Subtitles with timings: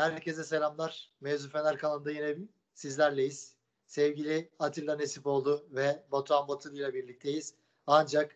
[0.00, 1.10] Herkese selamlar.
[1.20, 2.36] Mevzu Fener kanalında yine
[2.74, 3.54] sizlerleyiz.
[3.86, 7.54] Sevgili Atilla Nesipoğlu ve Batuhan Batılı ile birlikteyiz.
[7.86, 8.34] Ancak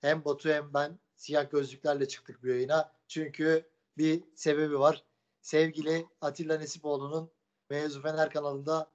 [0.00, 2.92] hem Batu hem ben siyah gözlüklerle çıktık bu yayına.
[3.08, 3.68] Çünkü
[3.98, 5.04] bir sebebi var.
[5.40, 7.30] Sevgili Atilla Nesipoğlu'nun
[7.70, 8.90] Mevzu Fener kanalında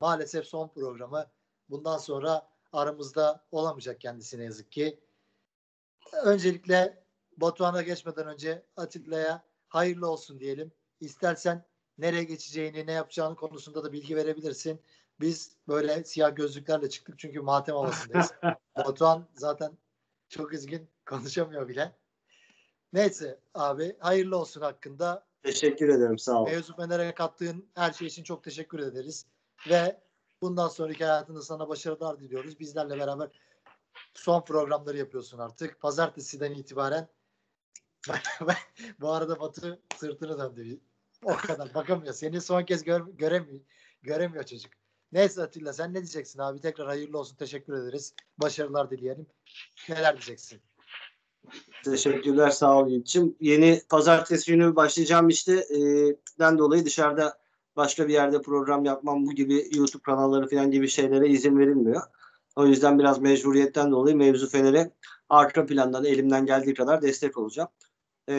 [0.00, 1.26] maalesef son programı.
[1.70, 5.00] Bundan sonra aramızda olamayacak kendisine yazık ki.
[6.24, 7.04] Öncelikle
[7.36, 10.72] Batuhan'a geçmeden önce Atilla'ya hayırlı olsun diyelim.
[11.04, 11.64] İstersen
[11.98, 14.80] nereye geçeceğini, ne yapacağını konusunda da bilgi verebilirsin.
[15.20, 18.32] Biz böyle siyah gözlüklerle çıktık çünkü matem havasındayız.
[18.76, 19.78] Batuhan zaten
[20.28, 21.92] çok üzgün, konuşamıyor bile.
[22.92, 25.26] Neyse abi hayırlı olsun hakkında.
[25.42, 26.46] Teşekkür ederim sağ ol.
[26.46, 29.26] Mevzu Fener'e kattığın her şey için çok teşekkür ederiz.
[29.70, 30.00] Ve
[30.42, 32.60] bundan sonraki hayatında sana başarılar diliyoruz.
[32.60, 33.28] Bizlerle beraber
[34.14, 35.80] son programları yapıyorsun artık.
[35.80, 37.08] Pazartesiden itibaren
[39.00, 40.80] bu arada Batı sırtını döndü.
[41.24, 42.14] O kadar bakamıyor.
[42.14, 43.60] Seni son kez gör, göremiyor,
[44.02, 44.72] göremiyor çocuk.
[45.12, 46.60] Neyse Atilla sen ne diyeceksin abi?
[46.60, 47.36] Tekrar hayırlı olsun.
[47.36, 48.14] Teşekkür ederiz.
[48.38, 49.26] Başarılar dileyelim.
[49.88, 50.60] Neler diyeceksin?
[51.84, 53.36] Teşekkürler sağ ol Yiğit'ciğim.
[53.40, 55.78] Yeni pazartesi günü başlayacağım işte e,
[56.38, 57.38] den dolayı dışarıda
[57.76, 62.02] başka bir yerde program yapmam bu gibi YouTube kanalları falan gibi şeylere izin verilmiyor.
[62.56, 64.90] O yüzden biraz mecburiyetten dolayı mevzu Fener'e
[65.28, 67.68] arka plandan elimden geldiği kadar destek olacağım.
[68.28, 68.34] E,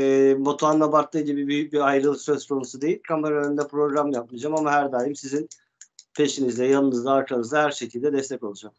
[0.46, 3.00] Batuhan'la Bart'ta gibi büyük bir ayrılık söz konusu değil.
[3.08, 5.50] Kamera önünde program yapmayacağım ama her daim sizin
[6.18, 8.76] peşinizde, yanınızda, arkanızda her şekilde destek olacağım.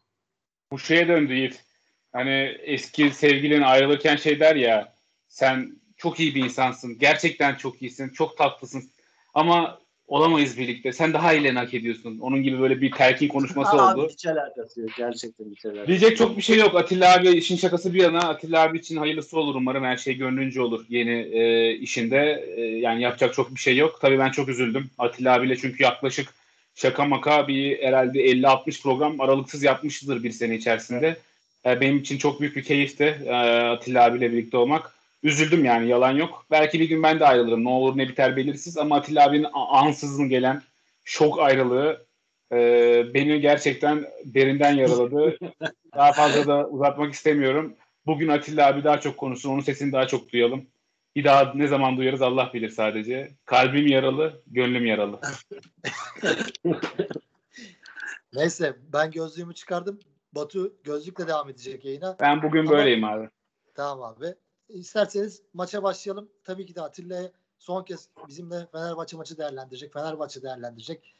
[0.71, 1.63] Bu şeye döndü Yiğit.
[2.11, 4.93] Hani eski sevgilin ayrılırken şey der ya
[5.27, 6.99] sen çok iyi bir insansın.
[6.99, 8.09] Gerçekten çok iyisin.
[8.09, 8.91] Çok tatlısın.
[9.33, 10.93] Ama olamayız birlikte.
[10.93, 12.19] Sen daha iyilerini hak ediyorsun.
[12.19, 14.09] Onun gibi böyle bir telkin konuşması abi, oldu.
[14.11, 14.89] Hiç alakası yok.
[14.97, 16.75] Gerçekten hiç alakası Diyecek çok bir şey yok.
[16.75, 18.19] Atilla abi işin şakası bir yana.
[18.19, 19.83] Atilla abi için hayırlısı olur umarım.
[19.83, 22.45] Her şey gönlünce olur yeni e, işinde.
[22.57, 23.97] E, yani yapacak çok bir şey yok.
[24.01, 24.89] Tabii ben çok üzüldüm.
[24.97, 26.33] Atilla abiyle çünkü yaklaşık
[26.75, 31.17] şaka maka bir herhalde 50-60 program aralıksız yapmışızdır bir sene içerisinde.
[31.65, 34.96] E, benim için çok büyük bir keyifti e, Atilla abiyle birlikte olmak.
[35.23, 36.45] Üzüldüm yani yalan yok.
[36.51, 37.63] Belki bir gün ben de ayrılırım.
[37.63, 40.61] Ne olur ne biter belirsiz ama Atilla abinin ansızın gelen
[41.05, 42.05] şok ayrılığı
[42.51, 42.57] e,
[43.13, 45.37] beni gerçekten derinden yaraladı.
[45.95, 47.75] daha fazla da uzatmak istemiyorum.
[48.05, 49.49] Bugün Atilla abi daha çok konuşsun.
[49.49, 50.67] Onun sesini daha çok duyalım.
[51.15, 53.31] Bir daha ne zaman duyarız Allah bilir sadece.
[53.45, 55.19] Kalbim yaralı, gönlüm yaralı.
[58.33, 59.99] Neyse ben gözlüğümü çıkardım.
[60.33, 62.17] Batu gözlükle devam edecek yayına.
[62.19, 63.29] Ben bugün Ama- böyleyim abi.
[63.75, 64.35] Tamam abi.
[64.69, 66.29] İsterseniz maça başlayalım.
[66.43, 69.93] Tabii ki de Atilla son kez bizimle Fenerbahçe maçı değerlendirecek.
[69.93, 71.13] Fenerbahçe değerlendirecek.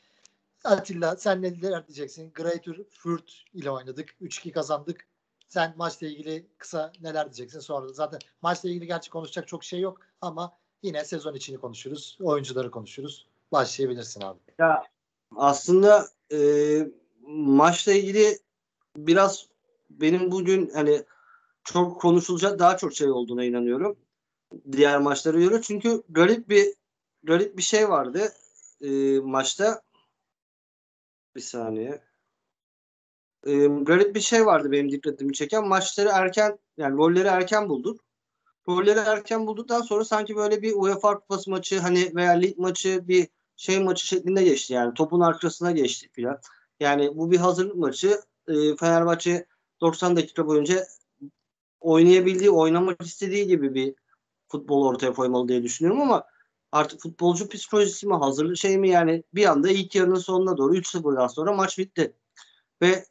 [0.63, 2.31] Atilla sen neler diyeceksin?
[2.33, 4.15] Greater Fürth ile oynadık.
[4.21, 5.07] 3-2 kazandık.
[5.47, 7.59] Sen maçla ilgili kısa neler diyeceksin?
[7.59, 12.17] Sonra zaten maçla ilgili gerçi konuşacak çok şey yok ama yine sezon içini konuşuruz.
[12.21, 13.27] Oyuncuları konuşuruz.
[13.51, 14.39] Başlayabilirsin abi.
[14.59, 14.83] Ya
[15.35, 16.39] aslında e,
[17.27, 18.39] maçla ilgili
[18.97, 19.47] biraz
[19.89, 21.03] benim bugün hani
[21.73, 23.97] çok konuşulacak daha çok şey olduğuna inanıyorum.
[24.72, 25.61] Diğer maçlara göre.
[25.61, 26.73] Çünkü garip bir
[27.23, 28.33] garip bir şey vardı
[28.81, 29.81] e, maçta.
[31.35, 32.01] Bir saniye.
[33.45, 35.67] E, garip bir şey vardı benim dikkatimi çeken.
[35.67, 38.01] Maçları erken yani golleri erken bulduk.
[38.66, 43.27] Golleri erken bulduktan sonra sanki böyle bir UEFA Kupası maçı hani veya lig maçı bir
[43.56, 46.39] şey maçı şeklinde geçti yani topun arkasına geçtik filan.
[46.79, 48.22] Yani bu bir hazırlık maçı.
[48.47, 49.45] E, Fenerbahçe
[49.81, 50.88] 90 dakika boyunca
[51.79, 53.95] oynayabildiği, oynamak istediği gibi bir
[54.47, 56.23] futbol ortaya koymalı diye düşünüyorum ama
[56.71, 61.27] artık futbolcu psikolojisi mi hazırlık şey mi yani bir anda ilk yarının sonuna doğru 3-0'dan
[61.27, 62.13] sonra maç bitti.
[62.81, 63.05] Ve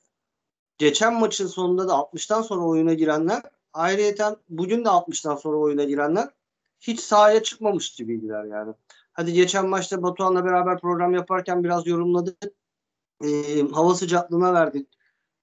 [0.78, 6.28] geçen maçın sonunda da 60'tan sonra oyuna girenler ayrıyeten bugün de 60'tan sonra oyuna girenler
[6.81, 8.75] hiç sahaya çıkmamış gibiydiler yani.
[9.12, 12.37] Hadi geçen maçta Batuhan'la beraber program yaparken biraz yorumladık.
[13.25, 14.88] E, hava sıcaklığına verdik.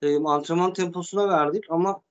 [0.02, 2.02] E, antrenman temposuna verdik ama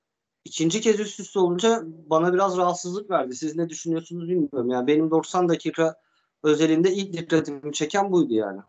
[0.45, 3.35] ikinci kez üst üste olunca bana biraz rahatsızlık verdi.
[3.35, 4.71] Siz ne düşünüyorsunuz bilmiyorum.
[4.71, 5.95] Yani benim 90 dakika
[6.43, 8.61] özelinde ilk dikkatimi çeken buydu yani.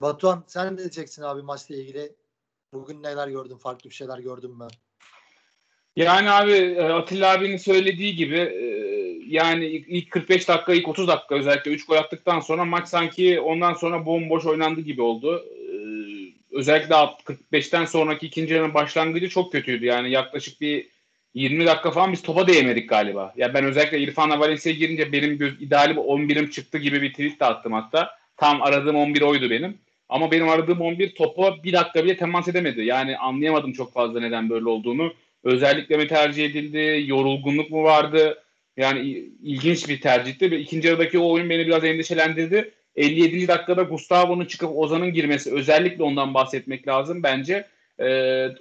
[0.00, 2.16] Batuhan sen ne diyeceksin abi maçla ilgili?
[2.72, 3.56] Bugün neler gördün?
[3.56, 4.68] Farklı bir şeyler gördün mü?
[5.96, 8.66] Yani abi e, Atilla abinin söylediği gibi e,
[9.26, 13.74] yani ilk 45 dakika, ilk 30 dakika özellikle 3 gol attıktan sonra maç sanki ondan
[13.74, 15.44] sonra bomboş oynandı gibi oldu.
[16.52, 19.86] Özellikle 45'ten sonraki ikinci yarının başlangıcı çok kötüydü.
[19.86, 20.86] Yani yaklaşık bir
[21.34, 23.34] 20 dakika falan biz topa değemedik galiba.
[23.36, 27.44] Ya ben özellikle İrfan'la Valencia'ya girince benim göz ideali 11'im çıktı gibi bir tweet de
[27.44, 28.10] attım hatta.
[28.36, 29.78] Tam aradığım 11 oydu benim.
[30.08, 32.80] Ama benim aradığım 11 topa bir dakika bile temas edemedi.
[32.80, 35.14] Yani anlayamadım çok fazla neden böyle olduğunu.
[35.44, 37.04] Özellikle mi tercih edildi?
[37.06, 38.42] Yorulgunluk mu vardı?
[38.76, 39.00] Yani
[39.42, 40.46] ilginç bir tercihti.
[40.46, 42.72] İkinci yarıdaki o oyun beni biraz endişelendirdi.
[43.00, 43.48] 57.
[43.48, 47.66] dakikada Gustavo'nun çıkıp Ozan'ın girmesi özellikle ondan bahsetmek lazım bence.
[47.98, 48.08] E,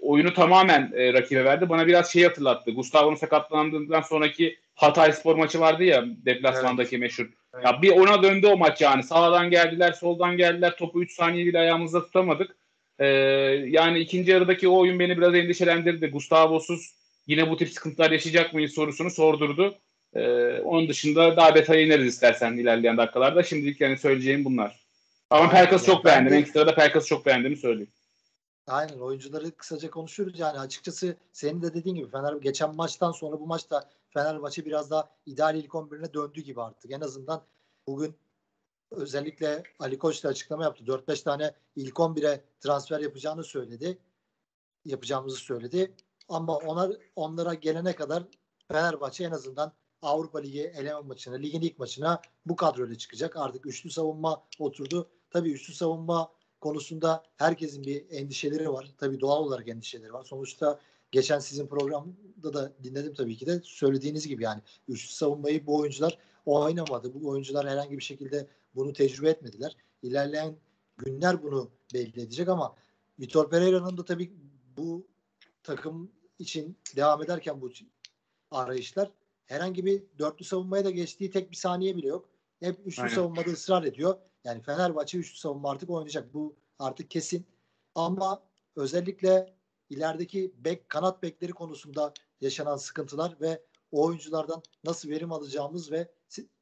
[0.01, 1.69] oyunu tamamen e, rakibe verdi.
[1.69, 2.71] Bana biraz şey hatırlattı.
[2.71, 7.01] Gustavo'nun sakatlandığından sonraki Hatay Spor maçı vardı ya deplasmandaki evet.
[7.01, 7.29] meşhur.
[7.53, 7.65] Evet.
[7.65, 9.03] Ya bir ona döndü o maç yani.
[9.03, 10.75] Sağdan geldiler, soldan geldiler.
[10.77, 12.55] Topu 3 saniye bile ayağımızda tutamadık.
[12.99, 13.05] Ee,
[13.67, 16.07] yani ikinci yarıdaki o oyun beni biraz endişelendirdi.
[16.07, 16.93] Gustavo'suz
[17.27, 19.75] yine bu tip sıkıntılar yaşayacak mıyız sorusunu sordurdu.
[20.13, 23.43] Ee, onun dışında daha detaya ineriz istersen ilerleyen dakikalarda.
[23.43, 24.79] Şimdilik yani söyleyeceğim bunlar.
[25.29, 26.33] Ama Pelkas'ı çok beğendim.
[26.33, 27.91] En sırada çok beğendiğimi söyleyeyim.
[28.67, 33.47] Aynen oyuncuları kısaca konuşuruz yani açıkçası senin de dediğin gibi Fener geçen maçtan sonra bu
[33.47, 36.91] maçta Fenerbahçe biraz daha ideal ilk 11'ine döndü gibi artık.
[36.91, 37.43] En azından
[37.87, 38.15] bugün
[38.91, 40.83] özellikle Ali Koç da açıklama yaptı.
[40.83, 43.97] 4-5 tane ilk 11'e transfer yapacağını söyledi.
[44.85, 45.91] Yapacağımızı söyledi.
[46.29, 48.23] Ama onlar onlara gelene kadar
[48.67, 53.37] Fenerbahçe en azından Avrupa Ligi eleme maçına, ligin ilk maçına bu kadroyla çıkacak.
[53.37, 55.09] Artık üçlü savunma oturdu.
[55.29, 56.31] Tabii üçlü savunma
[56.61, 58.91] konusunda herkesin bir endişeleri var.
[58.97, 60.23] Tabii doğal olarak endişeleri var.
[60.23, 60.79] Sonuçta
[61.11, 66.17] geçen sizin programda da dinledim tabii ki de söylediğiniz gibi yani üçlü savunmayı bu oyuncular
[66.45, 67.13] oynamadı.
[67.13, 69.75] Bu oyuncular herhangi bir şekilde bunu tecrübe etmediler.
[70.03, 70.55] İlerleyen
[70.97, 72.75] günler bunu belli edecek ama
[73.19, 74.33] Vitor Pereira'nın da tabii
[74.77, 75.07] bu
[75.63, 77.71] takım için devam ederken bu
[78.51, 79.11] arayışlar
[79.49, 82.29] herhangi bir dörtlü savunmaya da geçtiği tek bir saniye bile yok.
[82.59, 83.15] Hep üçlü Aynen.
[83.15, 84.17] savunmada ısrar ediyor.
[84.43, 86.33] Yani Fenerbahçe üçlü savunma artık oynayacak.
[86.33, 87.45] Bu artık kesin.
[87.95, 88.43] Ama
[88.75, 89.53] özellikle
[89.89, 93.61] ilerideki bek kanat bekleri konusunda yaşanan sıkıntılar ve
[93.91, 96.11] o oyunculardan nasıl verim alacağımız ve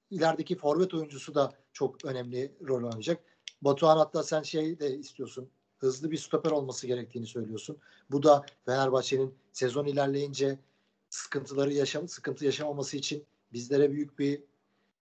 [0.09, 3.23] ilerideki forvet oyuncusu da çok önemli rol oynayacak.
[3.61, 5.49] Batuhan hatta sen şey de istiyorsun.
[5.77, 7.77] Hızlı bir stoper olması gerektiğini söylüyorsun.
[8.11, 10.59] Bu da Fenerbahçe'nin sezon ilerleyince
[11.09, 14.43] sıkıntıları yaşam sıkıntı yaşamaması için bizlere büyük bir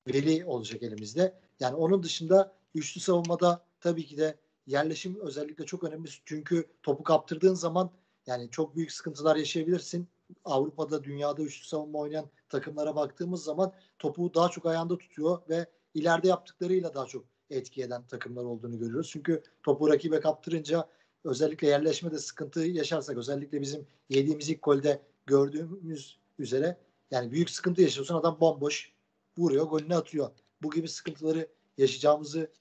[0.08, 1.34] veri olacak elimizde.
[1.60, 4.36] Yani onun dışında üçlü savunmada tabii ki de
[4.68, 6.10] yerleşim özellikle çok önemli.
[6.26, 7.92] Çünkü topu kaptırdığın zaman
[8.28, 10.08] yani çok büyük sıkıntılar yaşayabilirsin.
[10.46, 16.28] Avrupa'da, dünyada üçlü savunma oynayan takımlara baktığımız zaman topu daha çok ayağında tutuyor ve ileride
[16.28, 19.10] yaptıklarıyla daha çok etki eden takımlar olduğunu görüyoruz.
[19.10, 20.90] Çünkü topu rakibe kaptırınca
[21.24, 26.78] özellikle yerleşmede sıkıntı yaşarsak özellikle bizim yediğimiz ilk golde gördüğümüz üzere
[27.12, 28.94] yani büyük sıkıntı yaşıyorsun adam bomboş
[29.38, 30.32] vuruyor golünü atıyor.
[30.62, 31.48] Bu gibi sıkıntıları
[31.78, 32.52] yaşayacağımızı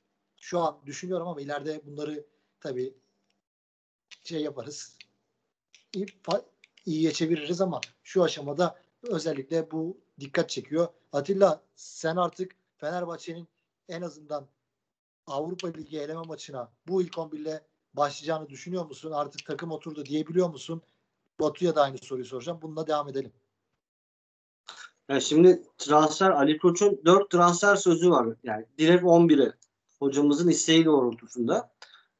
[0.41, 2.27] şu an düşünüyorum ama ileride bunları
[2.61, 2.95] tabii
[4.25, 4.99] şey yaparız.
[5.95, 6.07] İyi,
[6.87, 10.89] iyiye çeviririz ama şu aşamada özellikle bu dikkat çekiyor.
[11.13, 13.49] Atilla sen artık Fenerbahçe'nin
[13.89, 14.49] en azından
[15.27, 19.11] Avrupa Ligi eleme maçına bu ilk 11 ile başlayacağını düşünüyor musun?
[19.11, 20.83] Artık takım oturdu diyebiliyor musun?
[21.41, 22.59] Batu'ya da aynı soruyu soracağım.
[22.63, 23.33] Bununla devam edelim.
[25.09, 28.29] Yani şimdi transfer Ali Koç'un 4 transfer sözü var.
[28.43, 29.53] Yani direkt 11'e
[29.99, 31.73] hocamızın isteği doğrultusunda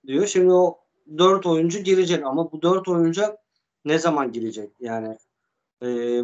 [0.07, 0.27] diyor.
[0.27, 0.79] Şimdi o
[1.19, 3.23] 4 oyuncu girecek ama bu 4 oyuncu
[3.85, 4.71] ne zaman girecek?
[4.81, 5.19] Yani
[5.83, 6.21] e,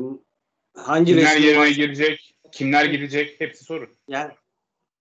[0.76, 1.66] hangi kimler yerine var?
[1.66, 2.34] girecek?
[2.52, 3.40] Kimler girecek?
[3.40, 3.90] Hepsi soru.
[4.08, 4.32] Yani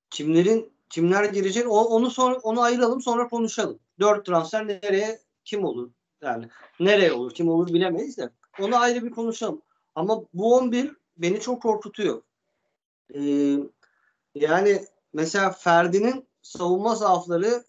[0.09, 1.67] kimlerin kimler girecek?
[1.67, 3.79] O, onu sonra onu ayıralım sonra konuşalım.
[3.99, 5.91] 4 transfer nereye kim olur?
[6.21, 6.49] Yani
[6.79, 7.33] nereye olur?
[7.33, 8.29] Kim olur bilemeyiz de.
[8.59, 9.61] Onu ayrı bir konuşalım.
[9.95, 12.21] Ama bu 11 beni çok korkutuyor.
[13.15, 13.57] Ee,
[14.35, 17.63] yani mesela Ferdi'nin savunma zaafları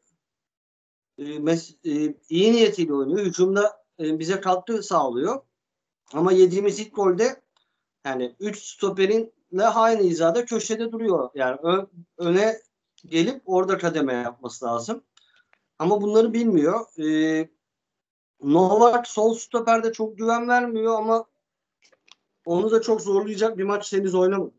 [1.18, 3.26] e, mes- e, iyi niyetiyle oynuyor.
[3.26, 5.42] Hücumda e, bize katkı sağlıyor.
[6.12, 7.42] Ama yediğimiz ilk golde
[8.04, 11.30] yani 3 stoperinle aynı hizada köşede duruyor.
[11.34, 11.86] Yani ö-
[12.18, 12.60] öne
[13.04, 15.04] gelip orada kademe yapması lazım.
[15.78, 16.86] Ama bunları bilmiyor.
[16.98, 17.48] Ee,
[18.42, 21.24] Novak sol stoperde çok güven vermiyor ama
[22.46, 24.54] onu da çok zorlayacak bir maç henüz oynamadı.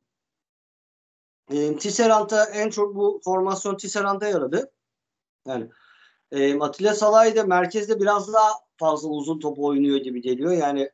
[1.51, 4.71] E, Tisserant'a en çok bu formasyon Tisserant'a yaradı.
[5.48, 5.69] Yani
[6.31, 10.51] e, Atilla Salay da merkezde biraz daha fazla uzun top oynuyor gibi geliyor.
[10.51, 10.91] Yani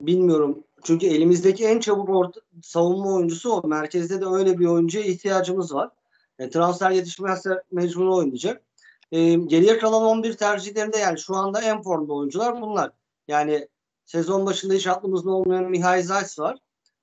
[0.00, 0.64] bilmiyorum.
[0.84, 3.68] Çünkü elimizdeki en çabuk orta, savunma oyuncusu o.
[3.68, 5.90] Merkezde de öyle bir oyuncuya ihtiyacımız var.
[6.38, 8.62] E, transfer yetişmezse mecbur oynayacak.
[9.12, 12.90] E, geriye kalan 11 tercihlerinde yani şu anda en formda oyuncular bunlar.
[13.28, 13.68] Yani
[14.08, 16.58] Sezon başında hiç aklımızda olmayan Mihail Zayt var.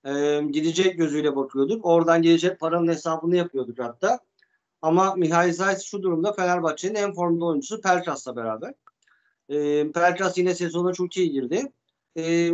[0.06, 1.86] Ee, gidecek gözüyle bakıyorduk.
[1.86, 4.20] Oradan gelecek paranın hesabını yapıyorduk hatta.
[4.82, 8.74] Ama Mihail Zayt şu durumda Fenerbahçe'nin en formda oyuncusu Pelkas'la beraber.
[9.50, 11.72] Ee, Pelkas yine sezona çok iyi girdi.
[12.18, 12.52] Ee,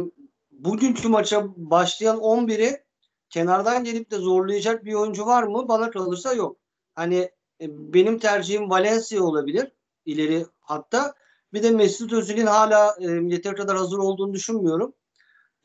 [0.51, 2.83] bugünkü maça başlayan 11'i
[3.29, 5.67] kenardan gelip de zorlayacak bir oyuncu var mı?
[5.67, 6.57] Bana kalırsa yok.
[6.95, 7.31] Hani e,
[7.67, 9.71] benim tercihim Valencia olabilir
[10.05, 11.13] ileri hatta.
[11.53, 14.93] Bir de Mesut Özil'in hala e, yeter kadar hazır olduğunu düşünmüyorum.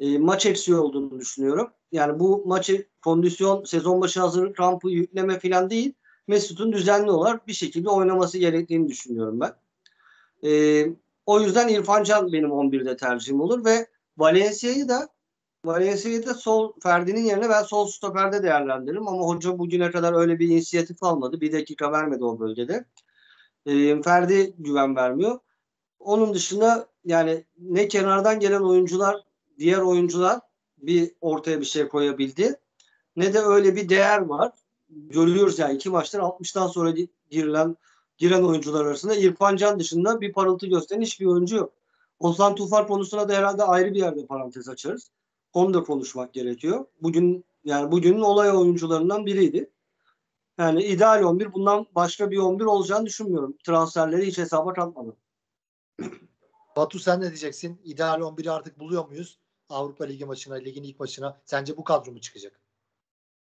[0.00, 1.70] E, maç eksiği olduğunu düşünüyorum.
[1.92, 5.94] yani bu maçı kondisyon sezon başı hazırlık kampı yükleme falan değil.
[6.26, 9.52] Mesut'un düzenli olarak bir şekilde oynaması gerektiğini düşünüyorum ben.
[10.44, 10.86] Ee,
[11.26, 13.86] o yüzden İrfan Can benim 11'de tercihim olur ve
[14.18, 15.08] Valencia'yı da
[15.66, 20.48] Valencia'yı da sol Ferdi'nin yerine ben sol stoperde değerlendiririm ama hoca bugüne kadar öyle bir
[20.48, 21.40] inisiyatif almadı.
[21.40, 22.84] Bir dakika vermedi o bölgede.
[23.66, 25.38] Ee, Ferdi güven vermiyor.
[25.98, 29.16] Onun dışında yani ne kenardan gelen oyuncular
[29.58, 30.40] diğer oyuncular
[30.78, 32.54] bir ortaya bir şey koyabildi.
[33.16, 34.52] Ne de öyle bir değer var.
[34.88, 36.94] Görüyoruz yani iki maçtır 60'tan sonra
[37.30, 37.76] girilen
[38.18, 41.72] giren oyuncular arasında İrfan Can dışında bir parıltı gösteren hiçbir oyuncu yok.
[42.18, 45.10] Ozan Tufan konusuna da herhalde ayrı bir yerde parantez açarız.
[45.56, 46.86] Onu da konuşmak gerekiyor.
[47.00, 49.70] Bugün yani bugünün olay oyuncularından biriydi.
[50.58, 53.56] Yani ideal 11 bundan başka bir 11 olacağını düşünmüyorum.
[53.64, 55.16] Transferleri hiç hesaba katmadım.
[56.76, 57.80] Batu sen ne diyeceksin?
[57.84, 59.38] İdeal 11'i artık buluyor muyuz?
[59.68, 61.40] Avrupa Ligi maçına, ligin ilk maçına.
[61.44, 62.60] Sence bu kadro mu çıkacak?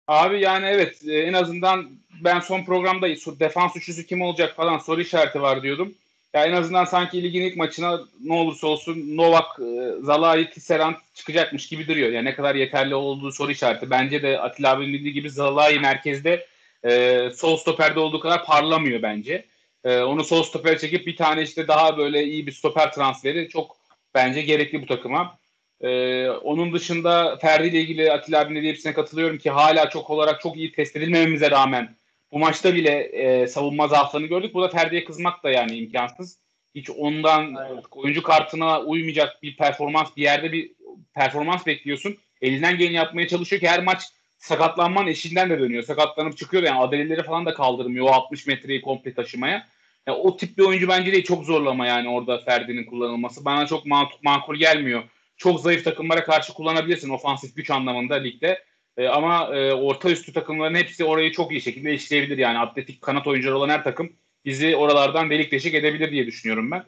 [0.06, 1.90] Abi yani evet e, en azından
[2.24, 3.06] ben son programda
[3.40, 5.94] defans üçlüsü kim olacak falan soru işareti var diyordum.
[6.35, 11.68] Ya en azından sanki ligin ilk maçına ne olursa olsun Novak, e, Zalai, Tisserand çıkacakmış
[11.68, 12.11] gibi duruyor.
[12.11, 13.90] Yani ne kadar yeterli olduğu soru işareti.
[13.90, 16.47] Bence de Atilla abinin dediği gibi Zalai merkezde
[16.85, 19.44] e, sol stoperde olduğu kadar parlamıyor bence.
[19.85, 23.76] E, onu sol stoper çekip bir tane işte daha böyle iyi bir stoper transferi çok
[24.14, 25.38] bence gerekli bu takıma.
[25.80, 30.40] Ee, onun dışında Ferdi ile ilgili Atilla abinin dediği hepsine katılıyorum ki hala çok olarak
[30.40, 31.97] çok iyi test edilmememize rağmen
[32.32, 34.54] bu maçta bile e, savunma zaaflarını gördük.
[34.54, 36.38] Burada Ferdi'ye kızmak da yani imkansız.
[36.75, 37.82] Hiç ondan Aynen.
[37.90, 40.73] oyuncu kartına uymayacak bir performans bir yerde bir
[41.14, 42.16] performans bekliyorsun.
[42.42, 44.02] Elinden geleni yapmaya çalışıyor ki her maç
[44.38, 45.82] sakatlanman eşinden de dönüyor.
[45.82, 49.66] Sakatlanıp çıkıyor yani adaleleri falan da kaldırmıyor o 60 metreyi komple taşımaya.
[50.06, 53.44] Yani o tip bir oyuncu bence de çok zorlama yani orada Ferdi'nin kullanılması.
[53.44, 53.87] Bana çok
[54.23, 55.02] makul gelmiyor
[55.38, 58.64] çok zayıf takımlara karşı kullanabilirsin ofansif güç anlamında ligde.
[58.99, 62.38] E, ama e, orta üstü takımların hepsi orayı çok iyi şekilde işleyebilir.
[62.38, 64.12] Yani atletik kanat oyuncuları olan her takım
[64.45, 66.85] bizi oralardan delik deşik edebilir diye düşünüyorum ben.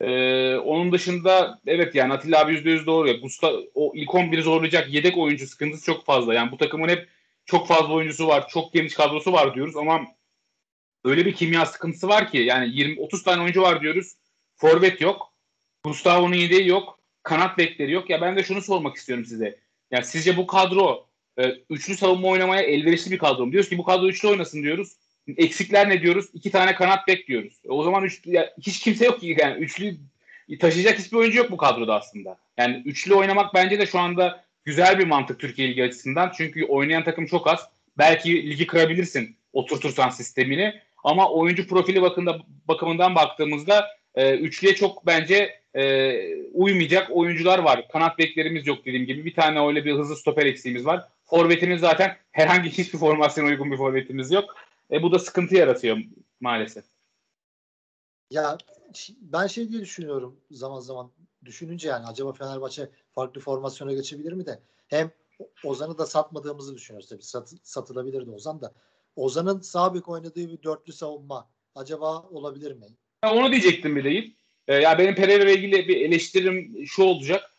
[0.00, 3.08] Ee, onun dışında evet yani Atilla abi %100 doğru.
[3.08, 3.14] Ya.
[3.14, 6.34] Gusta, o ilk 11'i zorlayacak yedek oyuncu sıkıntısı çok fazla.
[6.34, 7.08] Yani bu takımın hep
[7.44, 10.00] çok fazla oyuncusu var, çok geniş kadrosu var diyoruz ama
[11.04, 14.14] öyle bir kimya sıkıntısı var ki yani 20 30 tane oyuncu var diyoruz.
[14.56, 15.32] Forvet yok.
[15.84, 18.10] Gustavo'nun yedeği yok kanat bekleri yok.
[18.10, 19.58] Ya ben de şunu sormak istiyorum size.
[19.90, 21.09] Ya sizce bu kadro
[21.40, 23.52] e, üçlü savunma oynamaya elverişli bir kadro mu?
[23.52, 24.92] Diyoruz ki bu kadro üçlü oynasın diyoruz.
[25.36, 26.26] Eksikler ne diyoruz?
[26.34, 27.52] İki tane kanat bek diyoruz.
[27.64, 29.96] E, o zaman üç, ya, hiç kimse yok ki yani üçlü
[30.60, 32.38] taşıyacak hiçbir oyuncu yok bu kadroda aslında.
[32.58, 36.32] Yani üçlü oynamak bence de şu anda güzel bir mantık Türkiye Ligi açısından.
[36.36, 37.68] Çünkü oynayan takım çok az.
[37.98, 40.80] Belki ligi kırabilirsin oturtursan sistemini.
[41.04, 47.88] Ama oyuncu profili bakımında, bakımından baktığımızda e, üçlüye çok bence e, uymayacak oyuncular var.
[47.88, 49.24] Kanat beklerimiz yok dediğim gibi.
[49.24, 51.08] Bir tane öyle bir hızlı stoper eksiğimiz var.
[51.24, 54.56] Forvetimiz zaten herhangi hiçbir formasyona uygun bir forvetimiz yok.
[54.90, 55.98] E, bu da sıkıntı yaratıyor
[56.40, 56.84] maalesef.
[58.30, 58.58] Ya
[59.20, 61.10] ben şey diye düşünüyorum zaman zaman
[61.44, 65.10] düşününce yani acaba Fenerbahçe farklı formasyona geçebilir mi de hem
[65.64, 67.22] Ozan'ı da satmadığımızı düşünüyoruz tabii.
[67.22, 68.72] Sat, satılabilirdi Ozan da.
[69.16, 72.86] Ozan'ın sağ bek oynadığı bir dörtlü savunma acaba olabilir mi?
[73.24, 74.36] Onu diyecektim değil.
[74.70, 77.50] E, ya benim Pereira ile ilgili bir eleştirim şu olacak.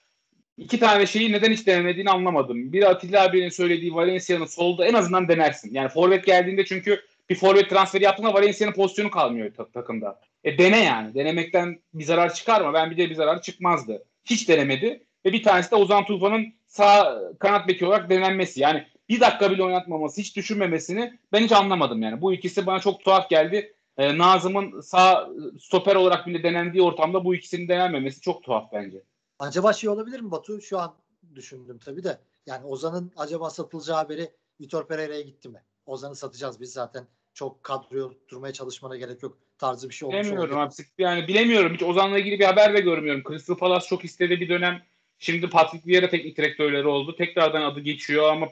[0.57, 2.73] İki tane şeyi neden hiç denemediğini anlamadım.
[2.73, 5.73] Bir Atilla abinin söylediği Valencia'nın solda en azından denersin.
[5.73, 10.19] Yani forvet geldiğinde çünkü bir forvet transferi yaptığında Valencia'nın pozisyonu kalmıyor ta- takımda.
[10.43, 11.13] E dene yani.
[11.13, 12.73] Denemekten bir zarar çıkar mı?
[12.73, 14.03] Ben bir de bir zarar çıkmazdı.
[14.25, 15.03] Hiç denemedi.
[15.25, 18.61] Ve bir tanesi de Ozan Tufan'ın sağ kanat beki olarak denenmesi.
[18.61, 22.21] Yani bir dakika bile oynatmaması, hiç düşünmemesini ben hiç anlamadım yani.
[22.21, 25.29] Bu ikisi bana çok tuhaf geldi e, Nazım'ın sağ
[25.59, 29.03] stoper olarak bile denendiği ortamda bu ikisinin denenmemesi çok tuhaf bence.
[29.39, 30.61] Acaba şey olabilir mi Batu?
[30.61, 30.95] Şu an
[31.35, 32.19] düşündüm tabii de.
[32.45, 34.29] Yani Ozan'ın acaba satılacağı haberi
[34.61, 35.63] Vitor Pereira'ya gitti mi?
[35.85, 37.07] Ozan'ı satacağız biz zaten.
[37.33, 40.73] Çok kadroya durmaya çalışmana gerek yok tarzı bir şey olmuş Bilemiyorum abi.
[40.97, 41.73] Yani bilemiyorum.
[41.73, 43.23] Hiç Ozan'la ilgili bir haber de görmüyorum.
[43.27, 44.81] Crystal Palace çok istedi bir dönem.
[45.19, 47.15] Şimdi Patrick Vieira teknik direktörleri oldu.
[47.15, 48.49] Tekrardan adı geçiyor ama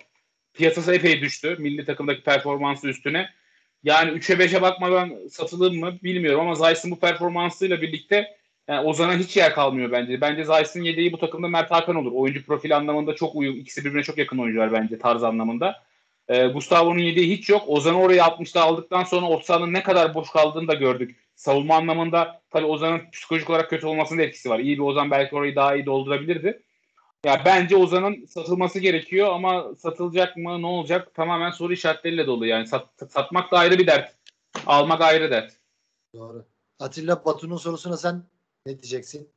[0.53, 1.55] piyasası epey düştü.
[1.60, 3.29] Milli takımdaki performansı üstüne.
[3.83, 8.36] Yani 3'e 5'e bakmadan satılır mı bilmiyorum ama Zayt'ın bu performansıyla birlikte
[8.67, 10.21] yani Ozan'a hiç yer kalmıyor bence.
[10.21, 12.12] Bence Zayt'ın yedeği bu takımda Mert Hakan olur.
[12.12, 13.55] Oyuncu profili anlamında çok uyum.
[13.55, 15.83] İkisi birbirine çok yakın oyuncular bence tarz anlamında.
[16.27, 17.63] Ee, Gustavo'nun yediği hiç yok.
[17.67, 21.15] Ozan'ı oraya 60'da aldıktan sonra orta ne kadar boş kaldığını da gördük.
[21.36, 24.59] Savunma anlamında tabii Ozan'ın psikolojik olarak kötü olmasının etkisi var.
[24.59, 26.62] İyi bir Ozan belki orayı daha iyi doldurabilirdi.
[27.25, 32.67] Ya bence Ozan'ın satılması gerekiyor ama satılacak mı ne olacak tamamen soru işaretleriyle dolu yani
[32.67, 34.15] sat, satmak da ayrı bir dert.
[34.65, 35.53] Almak ayrı dert.
[36.13, 36.45] Doğru.
[36.79, 38.23] Atilla Batu'nun sorusuna sen
[38.65, 39.29] ne diyeceksin?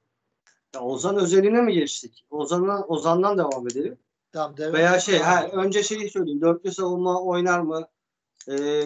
[0.75, 2.25] Ya Ozan özeline mi geçtik?
[2.31, 3.99] Ozan'dan Ozan'dan devam edelim.
[4.33, 6.41] Tamam, devam Veya şey ha, önce şeyi söyleyeyim.
[6.41, 7.89] Dörtlü savunma oynar mı?
[8.49, 8.83] Ee,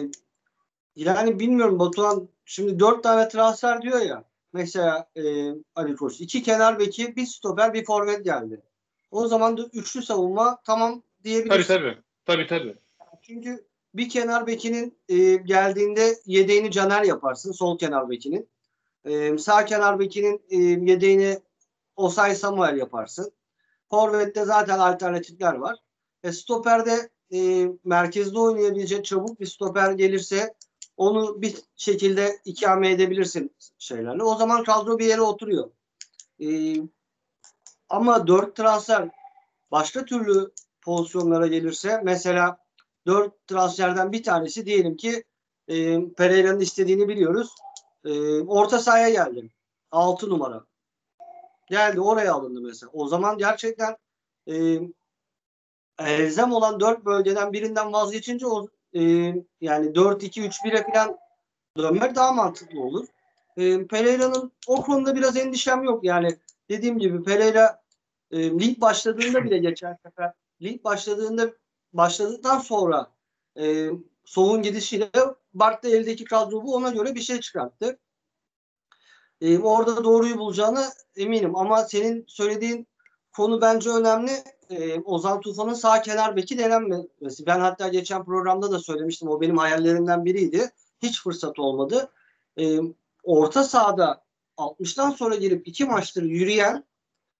[0.95, 4.23] yani bilmiyorum Batuhan şimdi dört tane transfer diyor ya.
[4.53, 5.21] Mesela e,
[5.75, 6.21] Ali Koç.
[6.21, 8.61] iki kenar beki, bir stoper, bir forvet geldi.
[9.11, 11.67] O zaman da üçlü savunma tamam Tabii diyebiliriz.
[11.67, 11.97] tabii.
[12.25, 12.75] Tabii tabii.
[13.21, 17.51] Çünkü bir kenar bekinin e, geldiğinde yedeğini Caner yaparsın.
[17.51, 18.49] Sol kenar bekinin.
[19.05, 20.57] E, sağ kenar bekinin e,
[20.91, 21.39] yedeğini
[21.95, 23.31] Osay Samuel yaparsın.
[23.89, 25.79] Forvet'te zaten alternatifler var.
[26.23, 30.53] E, stoperde e, merkezde oynayabilecek çabuk bir stoper gelirse
[30.97, 34.23] onu bir şekilde ikame edebilirsin şeylerle.
[34.23, 35.69] O zaman kadro bir yere oturuyor.
[36.39, 36.47] E,
[37.89, 39.09] ama dört transfer
[39.71, 40.51] başka türlü
[40.81, 42.57] pozisyonlara gelirse mesela
[43.05, 45.23] dört transferden bir tanesi diyelim ki
[45.67, 47.55] e, Pereira'nın istediğini biliyoruz.
[48.05, 49.49] E, orta sahaya geldi.
[49.91, 50.65] 6 numara.
[51.69, 52.89] Geldi oraya alındı mesela.
[52.93, 53.97] O zaman gerçekten
[54.49, 54.79] e,
[55.99, 59.01] elzem olan dört bölgeden birinden vazgeçince o e,
[59.61, 61.17] yani 4-2-3-1'e falan
[61.77, 63.07] dönmek daha mantıklı olur.
[63.57, 66.03] E, Pereira'nın o konuda biraz endişem yok.
[66.03, 66.37] Yani
[66.69, 67.81] dediğim gibi Pereira
[68.31, 71.53] e, lig başladığında bile geçen sefer lig başladığında
[71.93, 73.11] başladıktan sonra
[73.59, 73.89] e,
[74.25, 75.09] Soğuk'un gidişiyle
[75.53, 77.99] Bart'ta eldeki kadro bu ona göre bir şey çıkarttı.
[79.41, 82.87] E, orada doğruyu bulacağına eminim ama senin söylediğin
[83.31, 84.31] konu bence önemli.
[84.69, 87.45] E, Ozan Tufan'ın sağ kenar beki denenmesi.
[87.45, 89.29] Ben hatta geçen programda da söylemiştim.
[89.29, 90.71] O benim hayallerimden biriydi.
[91.01, 92.11] Hiç fırsat olmadı.
[92.59, 92.79] E,
[93.23, 94.26] orta sahada
[94.57, 96.83] 60'tan sonra girip iki maçtır yürüyen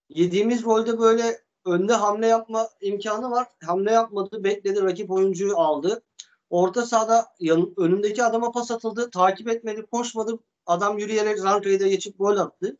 [0.09, 3.47] yediğimiz rolde böyle önde hamle yapma imkanı var.
[3.65, 4.43] Hamle yapmadı.
[4.43, 4.81] Bekledi.
[4.81, 6.03] Rakip oyuncuyu aldı.
[6.49, 9.09] Orta sahada yan, önündeki adama pas atıldı.
[9.09, 9.85] Takip etmedi.
[9.91, 10.39] Koşmadı.
[10.65, 12.77] Adam yürüyerek Zanka'yı da geçip gol attı.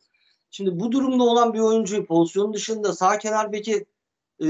[0.50, 3.86] Şimdi bu durumda olan bir oyuncuyu pozisyonun dışında sağ kenar beki
[4.40, 4.46] e,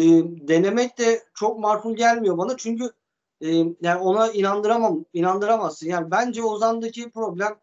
[0.49, 2.57] denemek de çok makul gelmiyor bana.
[2.57, 2.92] Çünkü
[3.40, 3.49] e,
[3.80, 5.87] yani ona inandıramam, inandıramazsın.
[5.87, 7.59] Yani bence Ozan'daki problem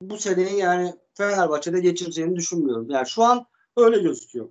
[0.00, 2.90] bu seneyi yani Fenerbahçe'de geçireceğini düşünmüyorum.
[2.90, 4.48] Yani şu an öyle gözüküyor.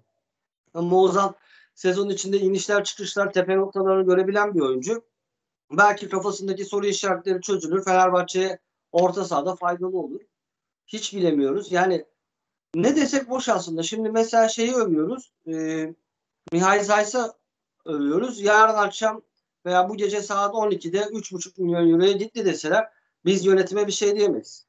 [0.74, 1.36] Ama Ozan
[1.76, 5.04] sezon içinde inişler çıkışlar tepe noktalarını görebilen bir oyuncu.
[5.72, 7.84] Belki kafasındaki soru işaretleri çözülür.
[7.84, 8.60] Fenerbahçe'ye
[8.92, 10.22] orta sahada faydalı olur.
[10.88, 11.72] Hiç bilemiyoruz.
[11.72, 12.06] Yani
[12.76, 13.84] ne desek boş aslında.
[13.84, 15.34] Şimdi mesela şeyi övüyoruz.
[15.48, 15.54] E,
[16.52, 17.34] Mihail Zays'a
[17.86, 18.42] övüyoruz.
[18.42, 19.22] Yarın akşam
[19.66, 22.90] veya bu gece saat 12'de 3,5 milyon euroya gitti deseler
[23.26, 24.68] biz yönetime bir şey diyemeyiz.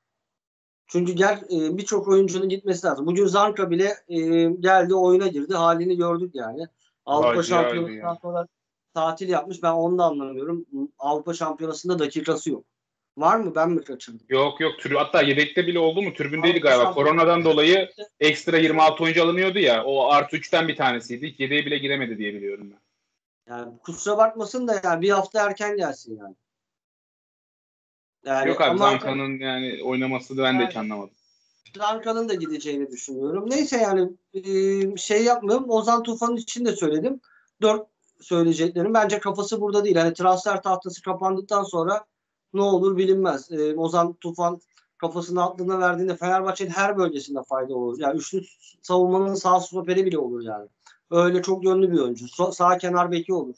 [0.86, 3.06] Çünkü gel e, birçok oyuncunun gitmesi lazım.
[3.06, 5.54] Bugün Zanka bile e, geldi oyuna girdi.
[5.54, 6.66] Halini gördük yani.
[7.06, 8.46] Avrupa Şampiyonası'ndan sonra
[8.94, 9.62] tatil yapmış.
[9.62, 10.66] Ben onu da anlamıyorum.
[10.98, 12.64] Avrupa Şampiyonası'nda dakikası yok.
[13.16, 13.54] Var mı?
[13.54, 14.26] Ben mi kaçırdım?
[14.28, 14.72] Yok yok.
[14.80, 16.14] Tribün, hatta yedekte bile oldu mu?
[16.14, 16.94] Tribündeydi Avrupa galiba.
[16.94, 19.84] Koronadan dolayı ekstra 26 oyuncu alınıyordu ya.
[19.84, 21.26] O artı 3'ten bir tanesiydi.
[21.26, 22.80] Hiç Yedeğe bile giremedi diye biliyorum ben.
[23.54, 26.34] Yani kusura bakmasın da yani bir hafta erken gelsin yani.
[28.24, 31.14] Yani Yok abi Zanka'nın yani oynaması da ben de hiç anlamadım.
[31.78, 33.50] Lanka'nın da gideceğini düşünüyorum.
[33.50, 35.70] Neyse yani e, şey yapmıyorum.
[35.70, 37.20] Ozan Tufan'ın için de söyledim.
[37.62, 37.87] Dört
[38.20, 38.94] söyleyeceklerim.
[38.94, 39.96] Bence kafası burada değil.
[39.96, 42.04] Hani transfer tahtası kapandıktan sonra
[42.54, 43.52] ne olur bilinmez.
[43.52, 44.60] E, Ozan Tufan
[44.98, 47.98] kafasını aklına verdiğinde Fenerbahçe'nin her bölgesinde fayda olur.
[47.98, 48.42] Yani üçlü
[48.82, 50.68] savunmanın sağ stoperi bile olur yani.
[51.10, 52.26] Öyle çok yönlü bir oyuncu.
[52.26, 53.54] So- sağ kenar beki olur.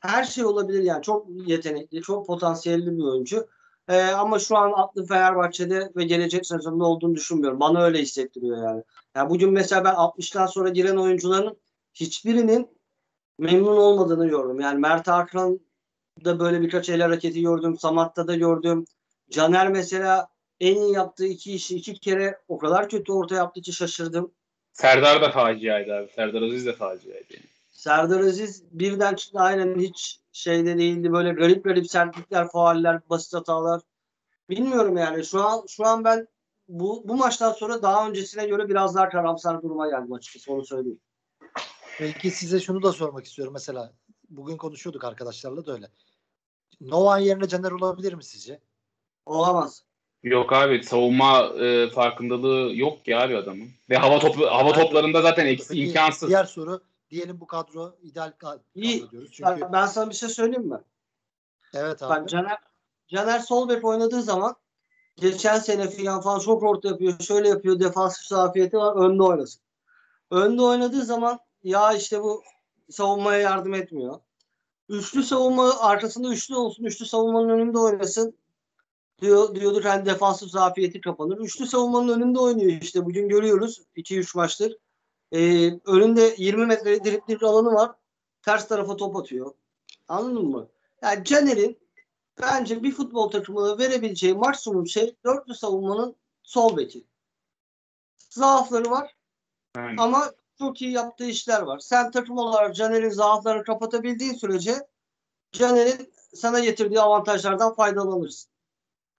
[0.00, 1.02] Her şey olabilir yani.
[1.02, 3.46] Çok yetenekli, çok potansiyelli bir oyuncu.
[3.90, 7.60] Ee, ama şu an aklı Fenerbahçe'de ve gelecek sezonda olduğunu düşünmüyorum.
[7.60, 8.82] Bana öyle hissettiriyor yani.
[9.16, 11.56] yani bugün mesela ben 60'tan sonra giren oyuncuların
[11.94, 12.68] hiçbirinin
[13.38, 14.60] memnun olmadığını gördüm.
[14.60, 17.78] Yani Mert Hakan'da böyle birkaç el hareketi gördüm.
[17.78, 18.84] Samat'ta da gördüm.
[19.30, 20.28] Caner mesela
[20.60, 24.32] en iyi yaptığı iki işi iki kere o kadar kötü orta yaptı ki şaşırdım.
[24.72, 26.08] Serdar da faciaydı abi.
[26.14, 27.34] Serdar Aziz de faciaydı.
[27.80, 31.12] Serdar Aziz birden çıktı aynen hiç şeyde değildi.
[31.12, 33.80] Böyle garip garip sertlikler, fauller, basit hatalar.
[34.50, 35.24] Bilmiyorum yani.
[35.24, 36.28] Şu an şu an ben
[36.68, 41.00] bu bu maçtan sonra daha öncesine göre biraz daha karamsar duruma geldim açıkçası onu söyleyeyim.
[41.98, 43.52] Peki size şunu da sormak istiyorum.
[43.54, 43.92] Mesela
[44.28, 45.88] bugün konuşuyorduk arkadaşlarla da öyle.
[46.80, 48.60] Novan yerine Caner olabilir mi sizce?
[49.26, 49.84] Olamaz.
[50.22, 53.68] Yok abi savunma e, farkındalığı yok ki abi adamın.
[53.90, 56.28] Ve hava toplu hava toplarında zaten eks, Peki, imkansız.
[56.28, 59.10] Diğer soru diyelim bu kadro ideal kadro İyi.
[59.10, 59.30] diyoruz.
[59.32, 60.80] Çünkü Ben, ben sana bir şey söyleyeyim mi?
[61.74, 62.10] evet abi.
[62.10, 62.58] Bak Caner
[63.08, 64.56] Caner sol bek oynadığı zaman
[65.16, 67.20] geçen sene filan falan çok orta yapıyor.
[67.20, 67.80] Şöyle yapıyor.
[67.80, 68.96] Defansif zafiyeti var.
[68.96, 69.62] Önde oynasın.
[70.30, 72.42] Önde oynadığı zaman ya işte bu
[72.90, 74.20] savunmaya yardım etmiyor.
[74.88, 76.84] Üçlü savunma arkasında üçlü olsun.
[76.84, 78.36] Üçlü savunmanın önünde oynasın.
[79.20, 81.38] Diyor, diyorduk hani defansif zafiyeti kapanır.
[81.38, 83.04] Üçlü savunmanın önünde oynuyor işte.
[83.04, 83.82] Bugün görüyoruz.
[83.96, 84.76] 2-3 maçtır.
[85.32, 87.90] Ee, önünde 20 metre dripling alanı var.
[88.42, 89.54] ters tarafa top atıyor.
[90.08, 90.68] Anladın mı?
[91.02, 91.78] Yani Caner'in
[92.42, 97.04] bence bir futbol takımına verebileceği maksimum şey dörtlü savunmanın sol beki.
[98.30, 99.14] Zaafları var
[99.76, 100.00] Yani.
[100.00, 101.78] ama çok iyi yaptığı işler var.
[101.78, 104.86] Sen takım olarak Caner'in zaaflarını kapatabildiğin sürece
[105.52, 108.50] Caner'in sana getirdiği avantajlardan faydalanırsın.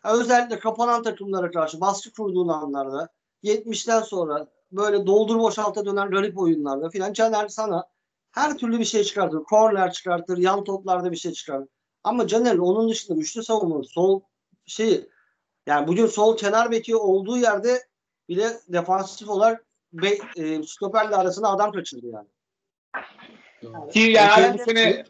[0.04, 3.10] Özellikle kapanan takımlara karşı baskı kurduğun anlarda
[3.44, 7.84] 70'ten sonra böyle doldur boşalta dönen garip oyunlarda filan Caner sana
[8.32, 9.44] her türlü bir şey çıkartır.
[9.44, 11.70] Korner çıkartır, yan toplarda bir şey çıkartır.
[12.04, 14.22] Ama Caner onun dışında üçlü savunma, sol
[14.66, 15.10] şeyi
[15.68, 17.84] yani bugün sol kenar beki olduğu yerde
[18.30, 22.28] bile defansif olarak be, e, stoperle arasında adam kaçırdı yani.
[23.92, 25.06] Ki yani bu sene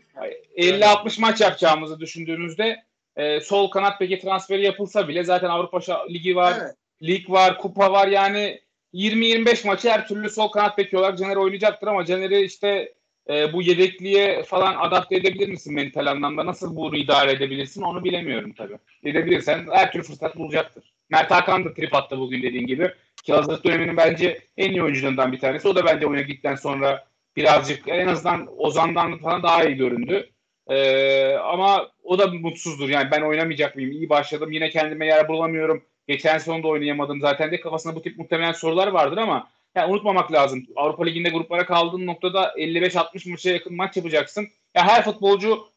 [0.58, 2.84] 50-60 maç yapacağımızı düşündüğümüzde
[3.16, 6.76] e, sol kanat beki transferi yapılsa bile zaten Avrupa Ligi var, Evet.
[7.02, 8.62] lig var, kupa var yani
[8.94, 12.94] 20-25 maçı her türlü sol kanat beki olarak Caner oynayacaktır ama Caner'i işte
[13.30, 16.46] e, bu yedekliğe falan adapte edebilir misin mental anlamda?
[16.46, 18.78] Nasıl bunu idare edebilirsin onu bilemiyorum tabii.
[19.04, 20.94] Edebilirsen her türlü fırsat bulacaktır.
[21.10, 22.92] Mert Hakan da trip attı bugün dediğin gibi.
[23.24, 25.68] Ki hazırlık döneminin bence en iyi oyuncularından bir tanesi.
[25.68, 30.30] O da bence oyuna gittikten sonra birazcık en azından Ozan'dan falan daha iyi göründü.
[30.68, 32.90] Ee, ama o da mutsuzdur.
[32.90, 33.92] Yani ben oynamayacak mıyım?
[33.92, 34.52] İyi başladım.
[34.52, 35.84] Yine kendime yer bulamıyorum.
[36.12, 40.32] Geçen sezon da oynayamadım zaten de kafasında bu tip muhtemelen sorular vardır ama yani unutmamak
[40.32, 40.66] lazım.
[40.76, 44.48] Avrupa Ligi'nde gruplara kaldığın noktada 55-60 maça yakın maç yapacaksın.
[44.76, 45.68] Ya her futbolcu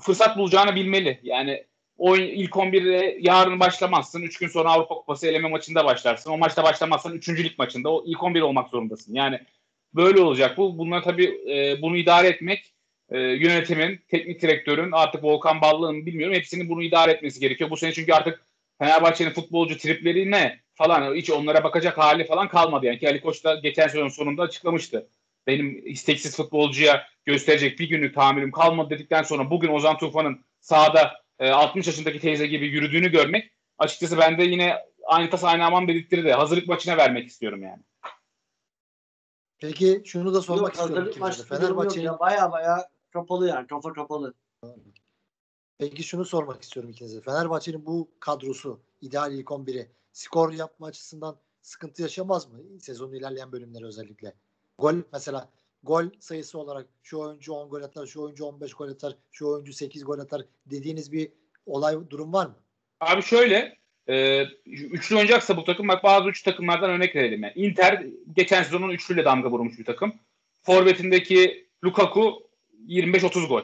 [0.00, 1.20] fırsat bulacağını bilmeli.
[1.22, 1.64] Yani
[1.98, 4.22] oyun ilk 11'de yarın başlamazsın.
[4.22, 6.30] 3 gün sonra Avrupa Kupası eleme maçında başlarsın.
[6.30, 7.28] O maçta başlamazsan 3.
[7.28, 9.14] lig maçında o ilk 11 olmak zorundasın.
[9.14, 9.40] Yani
[9.94, 10.78] böyle olacak bu.
[10.78, 12.72] Bunlar tabii e, bunu idare etmek
[13.10, 17.70] e, yönetimin, teknik direktörün, artık Volkan Ballı'nın bilmiyorum hepsinin bunu idare etmesi gerekiyor.
[17.70, 18.51] Bu sene çünkü artık
[18.82, 22.86] Fenerbahçe'nin futbolcu tripleri ne falan hiç onlara bakacak hali falan kalmadı.
[22.86, 25.08] Yani ki Ali Koç da geçen sezon sonunda açıklamıştı.
[25.46, 31.50] Benim isteksiz futbolcuya gösterecek bir günlük tahammülüm kalmadı dedikten sonra bugün Ozan Tufan'ın sahada e,
[31.50, 36.68] 60 yaşındaki teyze gibi yürüdüğünü görmek açıkçası bende yine aynı tas aynı aman dedirtti Hazırlık
[36.68, 37.82] maçına vermek istiyorum yani.
[39.58, 41.56] Peki şunu da sormak Yok, istiyorum hazırlık de.
[41.56, 42.18] Fenerbahçe'nin.
[42.18, 43.66] Baya baya kapalı yani.
[43.66, 44.34] Kafa kapalı.
[45.78, 47.20] Peki şunu sormak istiyorum ikinize.
[47.20, 52.58] Fenerbahçe'nin bu kadrosu ideal ilk 11'i skor yapma açısından sıkıntı yaşamaz mı?
[52.80, 54.34] Sezonun ilerleyen bölümleri özellikle.
[54.78, 55.50] Gol mesela
[55.82, 59.72] gol sayısı olarak şu oyuncu 10 gol atar, şu oyuncu 15 gol atar, şu oyuncu
[59.72, 61.28] 8 gol atar dediğiniz bir
[61.66, 62.54] olay durum var mı?
[63.00, 67.42] Abi şöyle e, üçlü oynayacaksa bu takım bak bazı üç takımlardan örnek verelim.
[67.42, 68.06] Yani Inter
[68.36, 70.14] geçen sezonun üçlüyle damga vurmuş bir takım.
[70.62, 72.50] Forvet'indeki Lukaku
[72.88, 73.62] 25-30 gol.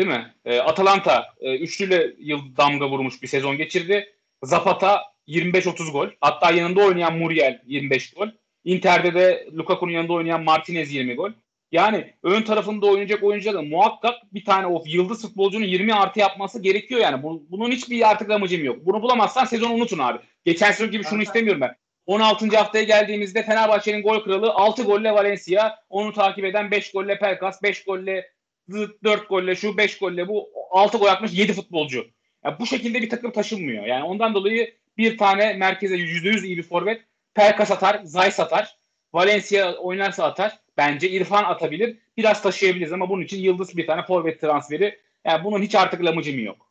[0.00, 0.34] Değil mi?
[0.44, 4.12] E, Atalanta e, üçlüyle yıl damga vurmuş bir sezon geçirdi.
[4.42, 6.08] Zapata 25-30 gol.
[6.20, 8.28] Hatta yanında oynayan Muriel 25 gol.
[8.64, 11.30] Inter'de de Lukaku'nun yanında oynayan Martinez 20 gol.
[11.72, 17.00] Yani ön tarafında oynayacak oyuncuların muhakkak bir tane o yıldız futbolcunun 20 artı yapması gerekiyor
[17.00, 17.22] yani.
[17.22, 18.86] Bu- bunun hiçbir artık amacım yok.
[18.86, 20.18] Bunu bulamazsan sezonu unutun abi.
[20.44, 21.76] Geçen sezon gibi şunu istemiyorum ben.
[22.06, 22.56] 16.
[22.56, 27.84] haftaya geldiğimizde Fenerbahçe'nin gol kralı 6 golle Valencia, onu takip eden 5 golle Pelkas, 5
[27.84, 28.30] golle
[28.70, 32.06] 4 golle şu 5 golle bu 6 gol atmış 7 futbolcu.
[32.44, 33.86] Ya bu şekilde bir takım taşınmıyor.
[33.86, 37.00] Yani ondan dolayı bir tane merkeze %100 iyi bir forvet
[37.34, 38.76] Pelkas atar, Zayt atar.
[39.12, 40.58] Valencia oynarsa atar.
[40.76, 41.98] Bence İrfan atabilir.
[42.16, 44.98] Biraz taşıyabiliriz ama bunun için yıldız bir tane forvet transferi.
[45.24, 46.70] Yani bunun hiç artık lamıcım yok.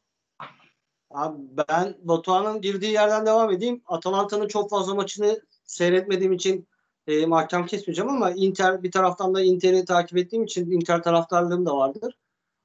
[1.11, 1.37] Abi
[1.69, 3.81] ben Batuhan'ın girdiği yerden devam edeyim.
[3.85, 6.67] Atalanta'nın çok fazla maçını seyretmediğim için
[7.09, 11.75] e, mahkem kesmeyeceğim ama Inter bir taraftan da Inter'i takip ettiğim için Inter taraftarlığım da
[11.77, 12.17] vardır.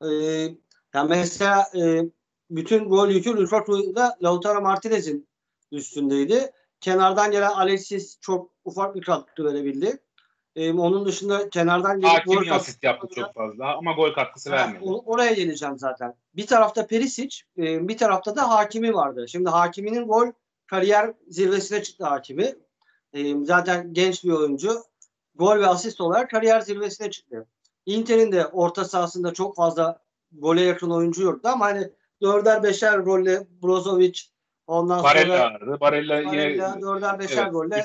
[0.02, 0.08] E,
[0.94, 2.02] yani mesela e,
[2.50, 5.28] bütün gol yükü Lukaku'da Lautaro Martinez'in
[5.72, 6.50] üstündeydi.
[6.80, 9.98] Kenardan gelen Alexis çok ufak bir katkı verebildi.
[10.56, 14.84] E, onun dışında kenardan gelip Hakimi gol asist yaptı çok fazla ama gol katkısı vermedi.
[14.84, 16.14] o- oraya geleceğim zaten.
[16.36, 19.26] Bir tarafta Perisic, e, bir tarafta da Hakimi vardı.
[19.28, 20.26] Şimdi Hakimi'nin gol
[20.66, 22.54] kariyer zirvesine çıktı Hakimi.
[23.14, 24.82] E, zaten genç bir oyuncu.
[25.34, 27.46] Gol ve asist olarak kariyer zirvesine çıktı.
[27.86, 31.90] Inter'in de orta sahasında çok fazla gole yakın oyuncu yoktu ama hani
[32.22, 34.20] dörder beşer golle Brozovic
[34.66, 35.76] ondan sonra Barella vardı.
[35.80, 37.84] Barella yine dörder beşer evet, golle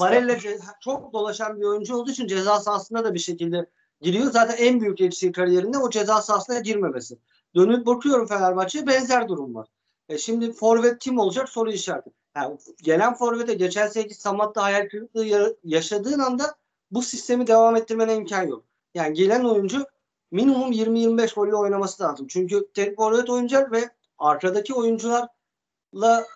[0.00, 0.36] Barella
[0.80, 3.66] çok dolaşan bir oyuncu olduğu için ceza sahasına da bir şekilde
[4.00, 4.30] giriyor.
[4.30, 7.18] Zaten en büyük eksiği kariyerinde o ceza sahasına girmemesi.
[7.54, 9.68] Dönüp bakıyorum Fenerbahçe'ye benzer durum var.
[10.08, 12.10] E şimdi forvet kim olacak soru işareti.
[12.36, 16.56] Yani gelen forvete geçen seneki Samat'ta hayal kırıklığı ya- yaşadığın anda
[16.90, 18.64] bu sistemi devam ettirmene imkan yok.
[18.94, 19.86] Yani gelen oyuncu
[20.30, 22.26] minimum 20-25 golle oynaması lazım.
[22.26, 26.26] Çünkü tek forvet oynayacak ve arkadaki oyuncularla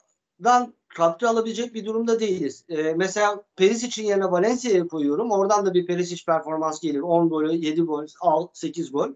[0.45, 2.65] dan katkı alabilecek bir durumda değiliz.
[2.69, 5.31] E, mesela Perisic'in yerine Valencia'yı koyuyorum.
[5.31, 7.01] Oradan da bir Perisic performans gelir.
[7.01, 8.07] 10 gol, 7 gol,
[8.53, 9.09] 8 gol.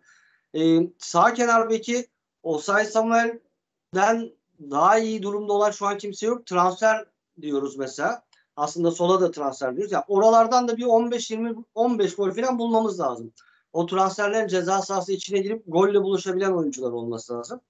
[0.56, 2.06] E, sağ kenar beki
[2.42, 4.30] Osay Samuel'den
[4.70, 6.46] daha iyi durumda olan şu an kimse yok.
[6.46, 7.04] Transfer
[7.40, 8.22] diyoruz mesela.
[8.56, 9.92] Aslında sola da transfer diyoruz.
[9.92, 13.32] Yani oralardan da bir 15-20 15 gol falan bulmamız lazım.
[13.72, 17.60] O transferlerin ceza sahası içine girip golle buluşabilen oyuncular olması lazım.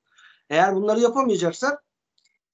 [0.51, 1.85] Eğer bunları yapamayacaksak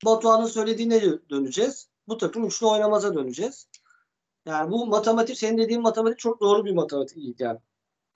[0.04, 1.88] Batuhan'ın söylediğine döneceğiz.
[2.08, 3.66] Bu takım üçlü oynamaza döneceğiz.
[4.46, 7.58] Yani bu matematik, senin dediğin matematik çok doğru bir matematik yani.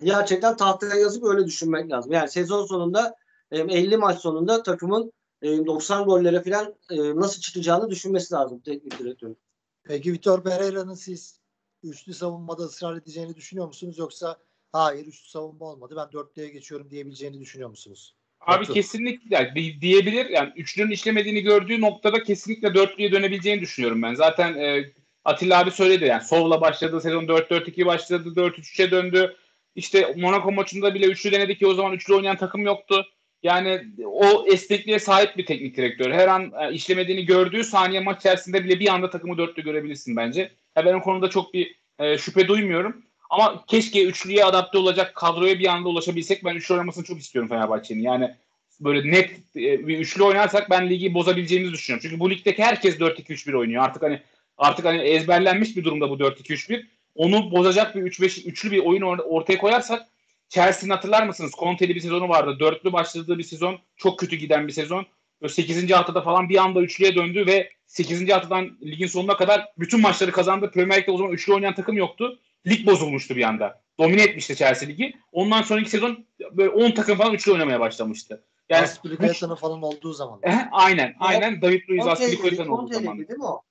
[0.00, 2.12] Gerçekten tahtaya yazıp öyle düşünmek lazım.
[2.12, 3.14] Yani sezon sonunda
[3.50, 5.12] 50 maç sonunda takımın
[5.44, 9.38] 90 gollere falan nasıl çıkacağını düşünmesi lazım teknik direktörün.
[9.84, 11.40] Peki Vitor Pereira'nın siz
[11.82, 14.36] üçlü savunmada ısrar edeceğini düşünüyor musunuz yoksa
[14.72, 18.14] hayır üçlü savunma olmadı ben dörtlüye geçiyorum diyebileceğini düşünüyor musunuz?
[18.40, 18.72] Abi Batu.
[18.72, 20.30] kesinlikle diyebilir.
[20.30, 24.14] Yani üçlünün işlemediğini gördüğü noktada kesinlikle dörtlüye dönebileceğini düşünüyorum ben.
[24.14, 24.92] Zaten e,
[25.24, 29.36] Atilla abi söyledi yani Sov'la başladı sezon 4-4-2 başladı 4-3-3'e döndü.
[29.74, 33.06] İşte Monaco maçında bile üçlü denedi ki o zaman üçlü oynayan takım yoktu.
[33.44, 36.10] Yani o esnekliğe sahip bir teknik direktör.
[36.10, 40.50] Her an e, işlemediğini gördüğü saniye maç içerisinde bile bir anda takımı dörtlü görebilirsin bence.
[40.76, 43.02] Ya ben o konuda çok bir e, şüphe duymuyorum.
[43.30, 46.44] Ama keşke üçlüye adapte olacak kadroya bir anda ulaşabilsek.
[46.44, 48.02] Ben üçlü oynamasını çok istiyorum Fenerbahçe'nin.
[48.02, 48.34] Yani
[48.80, 52.08] böyle net e, bir üçlü oynarsak ben ligi bozabileceğimizi düşünüyorum.
[52.08, 53.84] Çünkü bu ligdeki herkes 4-2-3-1 oynuyor.
[53.84, 54.20] Artık hani
[54.58, 56.86] artık hani ezberlenmiş bir durumda bu 4-2-3-1.
[57.14, 60.06] Onu bozacak bir 3-5 üçlü bir oyun ortaya koyarsak
[60.54, 61.52] Chelsea'nin hatırlar mısınız?
[61.58, 62.56] Conte'li bir sezonu vardı.
[62.60, 63.78] Dörtlü başladığı bir sezon.
[63.96, 65.06] Çok kötü giden bir sezon.
[65.48, 65.90] 8.
[65.90, 68.28] haftada falan bir anda üçlüye döndü ve 8.
[68.28, 70.70] haftadan ligin sonuna kadar bütün maçları kazandı.
[70.70, 72.38] Premier Lig'de o zaman üçlü oynayan takım yoktu.
[72.66, 73.82] Lig bozulmuştu bir anda.
[73.98, 75.12] Domine etmişti Chelsea ligi.
[75.32, 78.44] Ondan sonraki sezon böyle 10 takım falan üçlü oynamaya başlamıştı.
[78.68, 80.40] Yani Aspilicueta'nın falan olduğu zaman.
[80.72, 81.14] aynen.
[81.20, 81.62] Aynen.
[81.62, 83.18] David Luiz Aspilicueta'nın olduğu zaman.
[83.18, 83.62] değil mi o?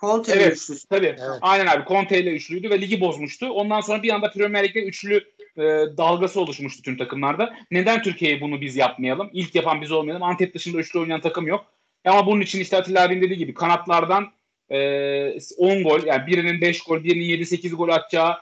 [0.00, 0.88] Conte evet, üçlüsü.
[0.88, 1.06] Tabii.
[1.06, 1.38] Evet.
[1.40, 1.88] Aynen abi.
[1.88, 3.46] Conte ile üçlüydü ve ligi bozmuştu.
[3.46, 5.24] Ondan sonra bir anda Premier Lig'de üçlü
[5.58, 7.54] e, dalgası oluşmuştu tüm takımlarda.
[7.70, 9.30] Neden Türkiye'ye bunu biz yapmayalım?
[9.32, 10.22] İlk yapan biz olmayalım.
[10.22, 11.66] Antep dışında üçlü oynayan takım yok.
[12.04, 14.26] Ama bunun için işte Atilla abinin dediği gibi kanatlardan
[14.70, 18.36] e, 10 gol yani birinin 5 gol, birinin 7-8 gol atacağı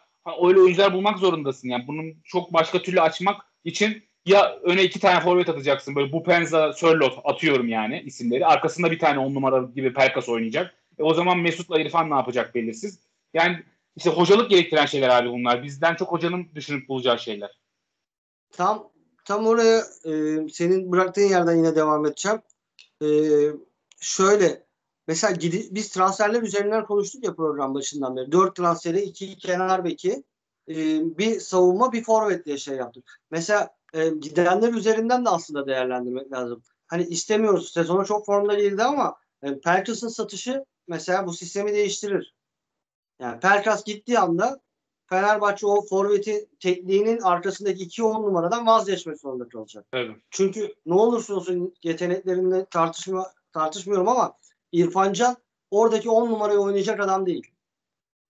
[0.47, 1.69] öyle oyuncular bulmak zorundasın.
[1.69, 5.95] Yani bunun çok başka türlü açmak için ya öne iki tane forvet atacaksın.
[5.95, 8.47] Böyle Bupenza, Sörlot atıyorum yani isimleri.
[8.47, 10.75] Arkasında bir tane on numara gibi Pelkas oynayacak.
[10.99, 12.99] E o zaman Mesut'la İrfan ne yapacak belirsiz.
[13.35, 13.63] Yani
[13.97, 15.63] işte hocalık gerektiren şeyler abi bunlar.
[15.63, 17.59] Bizden çok hocanın düşünüp bulacağı şeyler.
[18.53, 18.91] Tam
[19.25, 20.13] tam oraya e,
[20.49, 22.41] senin bıraktığın yerden yine devam edeceğim.
[23.03, 23.09] E,
[24.01, 24.67] şöyle
[25.09, 28.33] mesela gidi, biz transferler üzerinden konuştuk ya program başından beri.
[28.33, 30.25] Dört transferi, iki kenar beki,
[30.69, 30.75] e,
[31.19, 33.21] bir savunma, bir forvet diye şey yaptık.
[33.31, 36.63] Mesela e, gidenler üzerinden de aslında değerlendirmek lazım.
[36.87, 37.73] Hani istemiyoruz.
[37.73, 42.36] Sezona çok formda girdi ama e, Pelkas'ın satışı mesela bu sistemi değiştirir.
[43.21, 44.61] Yani Pelkas gittiği anda
[45.09, 49.87] Fenerbahçe o forveti tekniğinin arkasındaki iki on numaradan vazgeçmek zorunda kalacak.
[49.93, 50.17] Evet.
[50.31, 54.35] Çünkü ne olursa olsun yeteneklerinde tartışma tartışmıyorum ama
[54.73, 55.37] İrfan Can
[55.71, 57.51] oradaki on numarayı oynayacak adam değil.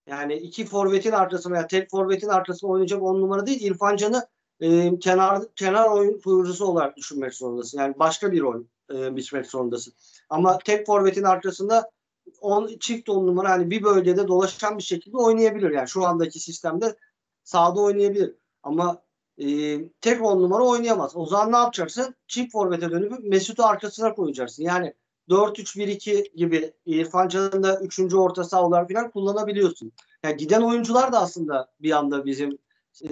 [0.08, 3.60] Yani iki forvetin arkasına veya tek forvetin arkasına oynayacak on numara değil.
[3.60, 4.26] İrfan Can'ı
[4.60, 7.78] e, kenar kenar oyun kurucusu olarak düşünmek zorundasın.
[7.78, 8.62] Yani başka bir rol
[8.94, 9.94] e, biçmek zorundasın.
[10.30, 11.90] Ama tek forvetin arkasında
[12.40, 15.70] on, çift on numara hani bir bölgede dolaşan bir şekilde oynayabilir.
[15.70, 16.96] Yani şu andaki sistemde
[17.44, 18.34] sağda oynayabilir.
[18.62, 19.02] Ama
[19.38, 21.16] e, tek on numara oynayamaz.
[21.16, 22.14] O zaman ne yapacaksın?
[22.26, 24.62] Çift forvete dönüp Mesut'u arkasına koyacaksın.
[24.62, 24.94] Yani
[25.28, 28.14] 4-3-1-2 gibi İrfan Can'ın da 3.
[28.14, 29.92] orta saha falan kullanabiliyorsun.
[30.22, 32.58] Yani giden oyuncular da aslında bir anda bizim
[33.02, 33.10] e,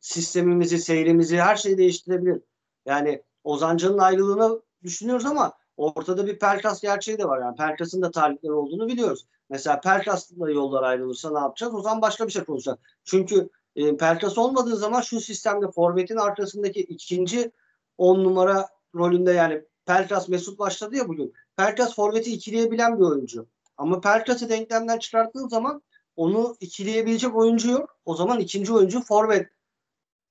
[0.00, 2.42] sistemimizi, seyrimizi her şeyi değiştirebilir.
[2.86, 7.40] Yani Ozan ayrılığını düşünüyoruz ama ortada bir Pelkas gerçeği de var.
[7.40, 9.26] Yani Pelkas'ın da talipleri olduğunu biliyoruz.
[9.50, 11.74] Mesela Pelkas'la yollar ayrılırsa ne yapacağız?
[11.74, 12.78] O zaman başka bir şey konuşacağız.
[13.04, 17.52] Çünkü e, Pelkas olmadığı zaman şu sistemde forvetin arkasındaki ikinci
[17.98, 21.32] on numara rolünde yani Pelkas Mesut başladı ya bugün.
[21.56, 23.46] Pelkas forveti ikileyebilen bir oyuncu.
[23.76, 25.82] Ama Pelkas'ı denklemden çıkarttığın zaman
[26.16, 27.96] onu ikileyebilecek oyuncu yok.
[28.04, 29.48] O zaman ikinci oyuncu forvet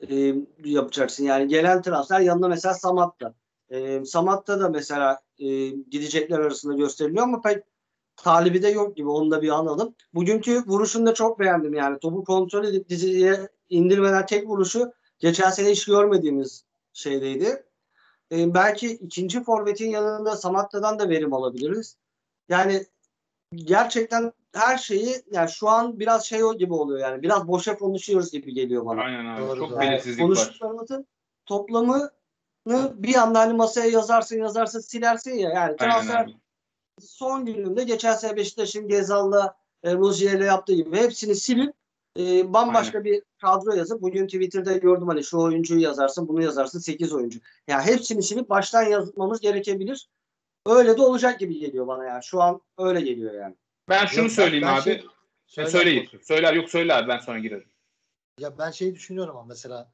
[0.09, 1.23] e, yapacaksın.
[1.23, 3.33] Yani gelen transfer yanında mesela Samat'ta.
[3.69, 7.63] E, Samat'ta da mesela e, gidecekler arasında gösteriliyor ama pek
[8.15, 9.09] talibi de yok gibi.
[9.09, 9.95] Onu da bir analım.
[10.13, 11.99] Bugünkü vuruşunu da çok beğendim yani.
[11.99, 17.63] Topu kontrol edip diziye indirmeden tek vuruşu geçen sene hiç görmediğimiz şeydeydi.
[18.31, 21.97] E, belki ikinci forvetin yanında Samatta'dan da verim alabiliriz.
[22.49, 22.85] Yani
[23.55, 28.31] gerçekten her şeyi yani şu an biraz şey o gibi oluyor yani biraz boşa konuşuyoruz
[28.31, 29.01] gibi geliyor bana.
[29.01, 29.41] Aynen abi.
[29.41, 30.25] Doğru, Çok belirsizlik var.
[30.27, 31.07] Konuştuklarımızın
[31.45, 32.11] toplamını
[33.03, 36.33] bir anda hani masaya yazarsın yazarsın silersin ya yani Aynen transfer
[37.01, 41.73] son gününde geçen sene Beşiktaş'ın Gezal'la e, Rozier'le yaptığı gibi hepsini silip
[42.19, 47.13] e, bambaşka bir kadro yazıp bugün Twitter'da gördüm hani şu oyuncuyu yazarsın bunu yazarsın 8
[47.13, 47.39] oyuncu.
[47.67, 50.09] Yani hepsini silip baştan yazmamız gerekebilir.
[50.65, 52.23] Öyle de olacak gibi geliyor bana yani.
[52.23, 53.55] Şu an öyle geliyor yani.
[53.89, 54.83] Ben şunu Yok, söyleyeyim ben abi.
[54.83, 55.03] şey-
[55.47, 55.69] Söyle.
[55.69, 56.09] Söyleyin.
[56.21, 57.69] Söyler yok söyler ben sonra girerim.
[58.39, 59.91] Ya ben şey düşünüyorum ama mesela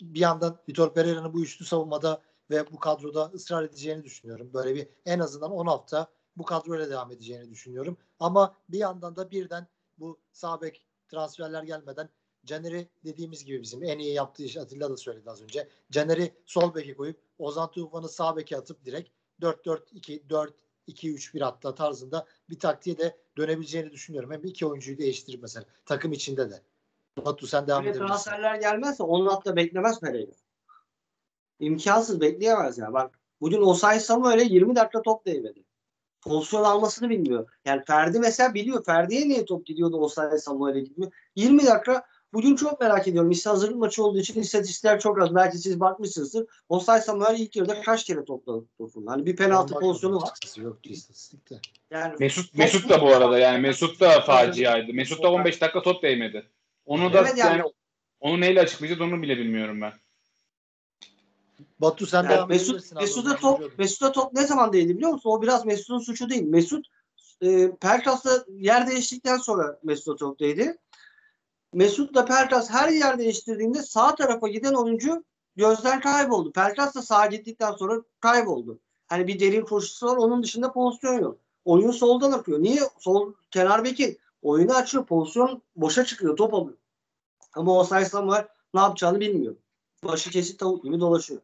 [0.00, 4.50] bir yandan Vitor Pereira'nın bu üçlü savunmada ve bu kadroda ısrar edeceğini düşünüyorum.
[4.54, 7.96] Böyle bir en azından 10 hafta bu kadroyla devam edeceğini düşünüyorum.
[8.20, 9.66] Ama bir yandan da birden
[9.98, 10.60] bu sağ
[11.08, 12.08] transferler gelmeden
[12.44, 15.68] Caner'i dediğimiz gibi bizim en iyi yaptığı iş Atilla da söyledi az önce.
[15.90, 19.10] Caner'i sol beke koyup Ozan Tufan'ı sağ beke atıp direkt
[19.40, 20.52] 4-4-2
[20.88, 24.30] 4-2-3-1 hatta tarzında bir taktiğe de dönebileceğini düşünüyorum.
[24.30, 26.62] Hem iki oyuncuyu değiştirip mesela takım içinde de.
[27.24, 28.06] Batu sen devam edebilirsin.
[28.06, 30.32] transferler gelmezse onun hatta beklemez Pereira.
[31.60, 32.92] İmkansız bekleyemez ya.
[32.92, 35.64] Bak bugün Osay Samuel'e 20 dakika top değmedi.
[36.20, 37.48] Pozisyon almasını bilmiyor.
[37.64, 38.84] Yani Ferdi mesela biliyor.
[38.84, 41.12] Ferdi'ye niye top gidiyordu Osay Samuel'e gitmiyor.
[41.36, 43.30] 20 dakika bugün çok merak ediyorum.
[43.30, 45.34] İşte hazırlık maçı olduğu için istatistikler çok az.
[45.34, 46.46] Belki siz bakmışsınızdır.
[46.68, 49.10] Osay Samuel ilk yarıda kaç kere topladı topunu?
[49.10, 50.38] Hani bir penaltı pozisyonu var.
[50.56, 51.60] Yoktu istatistikte.
[51.90, 54.92] Yani Mesut Mesut da bu arada yani Mesut da faciaydı.
[54.92, 56.50] Mesut da 15 dakika top değmedi.
[56.86, 57.72] Onu da Evet yani- yani
[58.20, 59.92] onu neyle açıklayacağız onu bile bilmiyorum ben.
[61.78, 63.78] Batu sen Yani devam Mesut, Mesut'a top.
[63.78, 65.30] Mesut'a top ne zaman değdi biliyor musun?
[65.30, 66.42] O biraz Mesut'un suçu değil.
[66.42, 66.86] Mesut
[67.42, 70.76] e, Pelkas'la yer değiştikten sonra Mesut'a top değdi.
[71.72, 75.24] Mesut'la Pelkas her yer değiştirdiğinde sağ tarafa giden oyuncu
[75.56, 76.52] gözden kayboldu.
[76.52, 78.78] Pelkas da sağa gittikten sonra kayboldu.
[79.06, 80.16] Hani bir derin koşusu var.
[80.16, 81.38] Onun dışında pozisyon yok.
[81.64, 82.62] Oyun soldan akıyor.
[82.62, 82.80] Niye?
[82.98, 85.06] Sol kenar beki oyunu açıyor.
[85.06, 86.36] Pozisyon boşa çıkıyor.
[86.36, 86.78] Top alıyor.
[87.54, 89.56] Ama o Saysam var ne yapacağını bilmiyor.
[90.04, 91.40] Başı kesik tavuk gibi dolaşıyor.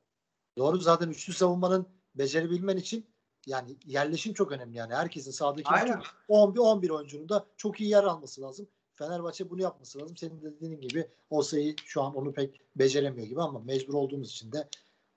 [0.59, 3.07] Doğru zaten üçlü savunmanın becerebilmen için
[3.47, 4.95] yani yerleşim çok önemli yani.
[4.95, 5.99] Herkesin sahadaki Aynen.
[5.99, 8.69] bütün 11 11 oyuncunun da çok iyi yer alması lazım.
[8.95, 10.17] Fenerbahçe bunu yapması lazım.
[10.17, 14.31] Senin de dediğin gibi o sayı şu an onu pek beceremiyor gibi ama mecbur olduğumuz
[14.31, 14.69] için de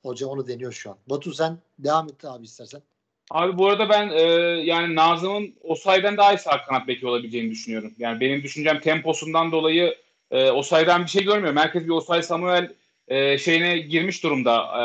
[0.01, 0.97] hoca onu deniyor şu an.
[1.09, 2.81] Batu sen devam et abi istersen.
[3.33, 4.21] Abi bu arada ben e,
[4.63, 7.93] yani Nazım'ın Osay'dan daha iyi sağ kanat beki olabileceğini düşünüyorum.
[7.99, 9.95] Yani benim düşüncem temposundan dolayı
[10.31, 11.57] e, Osay'dan bir şey görmüyorum.
[11.57, 12.73] Herkes bir Osay Samuel
[13.07, 14.55] e, şeyine girmiş durumda.
[14.63, 14.83] E,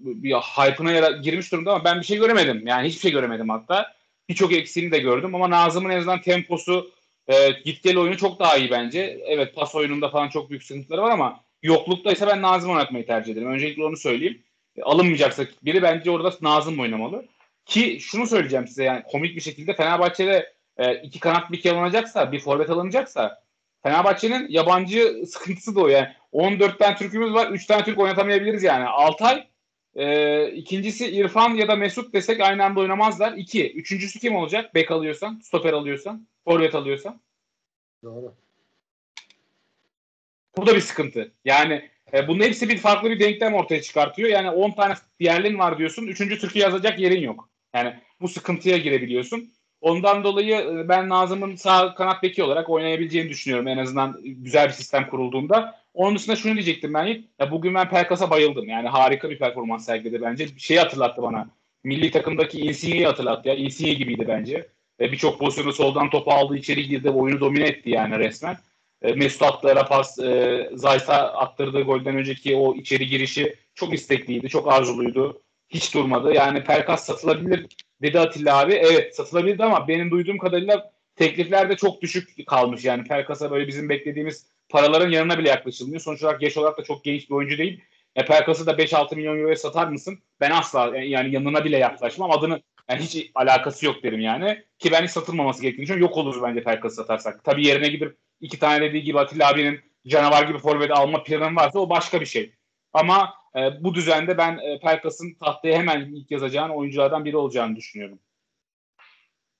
[0.00, 2.66] bir hype'ına yara- girmiş durumda ama ben bir şey göremedim.
[2.66, 3.92] Yani hiçbir şey göremedim hatta.
[4.28, 6.90] Birçok eksiğini de gördüm ama Nazım'ın en azından temposu
[7.28, 9.20] e, git gel oyunu çok daha iyi bence.
[9.26, 13.32] Evet pas oyununda falan çok büyük sıkıntıları var ama yoklukta ise ben Nazım oynatmayı tercih
[13.32, 13.50] ederim.
[13.50, 14.42] Öncelikle onu söyleyeyim.
[14.76, 17.24] E, alınmayacaksa biri bence orada Nazım oynamalı.
[17.66, 22.40] Ki şunu söyleyeceğim size yani komik bir şekilde Fenerbahçe'de e, iki kanat bir alınacaksa, bir
[22.40, 23.42] forvet alınacaksa
[23.82, 26.08] Fenerbahçe'nin yabancı sıkıntısı da o yani.
[26.32, 28.84] 14 tane Türk'ümüz var, 3 tane Türk oynatamayabiliriz yani.
[28.84, 29.46] Altay,
[29.94, 33.32] e, ikincisi İrfan ya da Mesut desek aynı anda oynamazlar.
[33.32, 33.72] İki.
[33.72, 34.74] Üçüncüsü kim olacak?
[34.74, 37.20] Bek alıyorsan, stoper alıyorsan, forvet alıyorsan.
[38.02, 38.34] Doğru.
[40.56, 41.32] Bu da bir sıkıntı.
[41.44, 44.28] Yani e, bunun hepsi bir farklı bir denklem ortaya çıkartıyor.
[44.28, 46.06] Yani 10 tane yerlin var diyorsun.
[46.06, 47.48] Üçüncü Türkiye yazacak yerin yok.
[47.74, 49.50] Yani bu sıkıntıya girebiliyorsun.
[49.80, 53.68] Ondan dolayı e, ben Nazım'ın sağ kanat beki olarak oynayabileceğini düşünüyorum.
[53.68, 55.80] En azından güzel bir sistem kurulduğunda.
[55.94, 57.24] Onun dışında şunu diyecektim ben ilk.
[57.38, 58.68] Ya bugün ben Pelkas'a bayıldım.
[58.68, 60.46] Yani harika bir performans sergiledi bence.
[60.56, 61.50] Bir şeyi hatırlattı bana.
[61.84, 63.54] Milli takımdaki Insigne'yi hatırlattı ya.
[63.54, 64.68] Insigne gibiydi bence.
[65.00, 68.56] Ve birçok pozisyonu soldan topu aldı, içeri girdi, oyunu domine etti yani resmen.
[69.02, 74.48] E, Mesut attığı ara pas, e, Zayt'a attırdığı golden önceki o içeri girişi çok istekliydi,
[74.48, 75.42] çok arzuluydu.
[75.68, 76.34] Hiç durmadı.
[76.34, 77.66] Yani Pelkas satılabilir
[78.02, 78.72] dedi Atilla abi.
[78.72, 82.84] Evet satılabilirdi ama benim duyduğum kadarıyla teklifler de çok düşük kalmış.
[82.84, 86.00] Yani Pelkas'a böyle bizim beklediğimiz paraların yanına bile yaklaşılmıyor.
[86.00, 87.80] Sonuç olarak yaş olarak da çok genç bir oyuncu değil.
[88.16, 90.18] E, Pelkas'ı da 5-6 milyon euroya satar mısın?
[90.40, 92.30] Ben asla e, yani yanına bile yaklaşmam.
[92.30, 94.64] Adını yani hiç alakası yok derim yani.
[94.78, 96.08] Ki ben hiç satılmaması gerektiğini düşünüyorum.
[96.08, 97.44] Yok oluruz bence Pelkas'ı satarsak.
[97.44, 101.78] Tabii yerine gidip iki tane dediği gibi Atilla abinin canavar gibi forvet alma planı varsa
[101.78, 102.54] o başka bir şey.
[102.92, 108.18] Ama e, bu düzende ben e, Pelkas'ın tahtaya hemen ilk yazacağın oyunculardan biri olacağını düşünüyorum.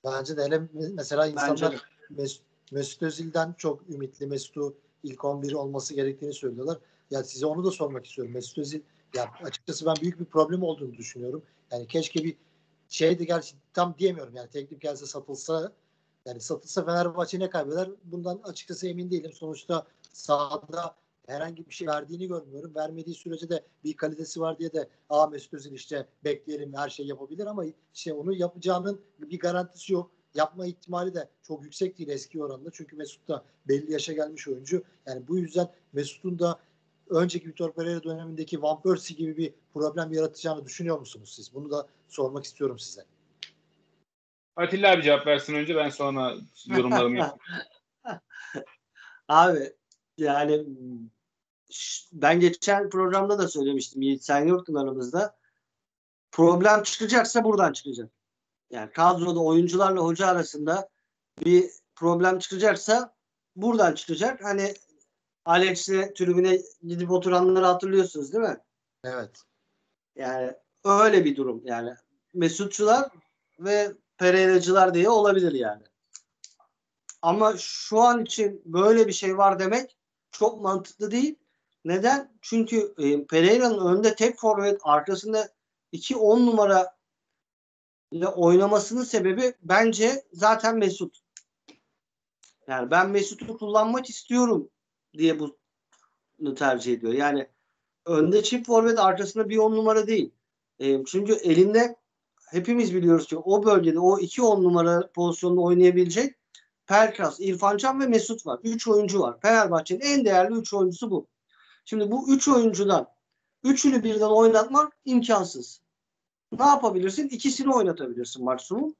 [0.05, 0.61] Bence de hele
[0.93, 1.77] mesela insanlar de.
[2.09, 2.41] Mesut,
[2.71, 4.27] Mesut Özil'den çok ümitli.
[4.27, 6.77] Mesut'u ilk 11 olması gerektiğini söylüyorlar.
[7.11, 8.33] Ya size onu da sormak istiyorum.
[8.33, 8.81] Mesut Özil
[9.15, 11.43] ya açıkçası ben büyük bir problem olduğunu düşünüyorum.
[11.71, 12.35] Yani keşke bir
[12.89, 15.71] şeydi gerçi tam diyemiyorum yani teklif gelse satılsa
[16.25, 17.89] yani satılsa Fenerbahçe ne kaybeder?
[18.03, 19.31] Bundan açıkçası emin değilim.
[19.33, 20.95] Sonuçta sahada
[21.27, 22.75] herhangi bir şey verdiğini görmüyorum.
[22.75, 27.05] Vermediği sürece de bir kalitesi var diye de aa Mesut Özil işte bekleyelim her şey
[27.07, 30.11] yapabilir ama işte onu yapacağının bir garantisi yok.
[30.35, 32.69] Yapma ihtimali de çok yüksek değil eski oranında.
[32.73, 34.83] Çünkü Mesut da belli yaşa gelmiş oyuncu.
[35.05, 36.59] Yani bu yüzden Mesut'un da
[37.09, 41.53] önceki Vitor Pereira dönemindeki Van Persie gibi bir problem yaratacağını düşünüyor musunuz siz?
[41.53, 43.05] Bunu da sormak istiyorum size.
[44.55, 46.35] Atilla abi cevap versin önce ben sonra
[46.65, 47.39] yorumlarımı yapayım.
[49.27, 49.73] Abi
[50.17, 50.65] yani
[52.13, 54.01] ben geçen programda da söylemiştim.
[54.01, 55.37] Yiğit sen yoktun aramızda.
[56.31, 58.09] Problem çıkacaksa buradan çıkacak.
[58.69, 60.89] Yani kadroda oyuncularla hoca arasında
[61.45, 63.15] bir problem çıkacaksa
[63.55, 64.43] buradan çıkacak.
[64.43, 64.73] Hani
[65.45, 68.57] Alex'le tribüne gidip oturanları hatırlıyorsunuz değil mi?
[69.03, 69.41] Evet.
[70.15, 70.53] Yani
[70.85, 71.93] öyle bir durum yani.
[72.33, 73.09] Mesutçular
[73.59, 73.91] ve
[74.21, 75.83] Pereira'cılar diye olabilir yani.
[77.21, 79.97] Ama şu an için böyle bir şey var demek
[80.31, 81.35] çok mantıklı değil.
[81.85, 82.37] Neden?
[82.41, 85.49] Çünkü e, Pereira'nın önünde tek forvet arkasında
[85.93, 86.97] 2-10 numara
[88.11, 91.19] ile oynamasının sebebi bence zaten Mesut.
[92.67, 94.69] Yani ben Mesut'u kullanmak istiyorum
[95.17, 97.13] diye bunu tercih ediyor.
[97.13, 97.47] Yani
[98.05, 100.33] önde çift forvet arkasında bir 10 numara değil.
[100.79, 102.00] E, çünkü elinde
[102.51, 106.35] hepimiz biliyoruz ki o bölgede o 2-10 numara pozisyonda oynayabilecek
[106.87, 108.59] Pelkas, İrfan Can ve Mesut var.
[108.63, 109.39] 3 oyuncu var.
[109.41, 111.27] Fenerbahçe'nin en değerli 3 oyuncusu bu.
[111.85, 113.07] Şimdi bu 3 oyuncudan
[113.63, 115.81] üçünü birden oynatmak imkansız.
[116.59, 117.29] Ne yapabilirsin?
[117.29, 118.95] İkisini oynatabilirsin maksimum.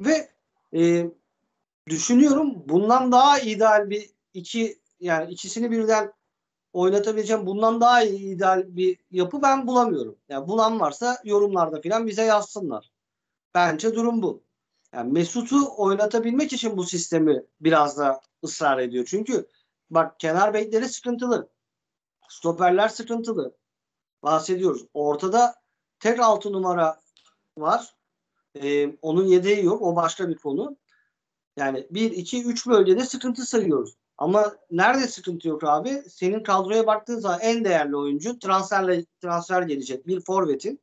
[0.00, 0.28] Ve
[0.74, 1.10] e,
[1.88, 6.12] düşünüyorum bundan daha ideal bir iki yani ikisini birden
[6.72, 10.16] oynatabileceğim bundan daha iyi ideal bir yapı ben bulamıyorum.
[10.28, 12.92] Yani bulan varsa yorumlarda filan bize yazsınlar.
[13.54, 14.42] Bence durum bu.
[14.92, 19.04] Yani Mesut'u oynatabilmek için bu sistemi biraz da ısrar ediyor.
[19.08, 19.46] Çünkü
[19.90, 21.48] bak kenar bekleri sıkıntılı.
[22.28, 23.56] Stoperler sıkıntılı.
[24.22, 24.86] Bahsediyoruz.
[24.94, 25.54] Ortada
[26.00, 27.00] tek altı numara
[27.58, 27.94] var.
[28.62, 29.82] Ee, onun yedeği yok.
[29.82, 30.76] O başka bir konu.
[31.56, 33.96] Yani 1, 2, 3 bölgede sıkıntı sayıyoruz.
[34.18, 36.02] Ama nerede sıkıntı yok abi?
[36.08, 40.80] Senin kadroya baktığın zaman en değerli oyuncu transferle transfer gelecek bir forvetin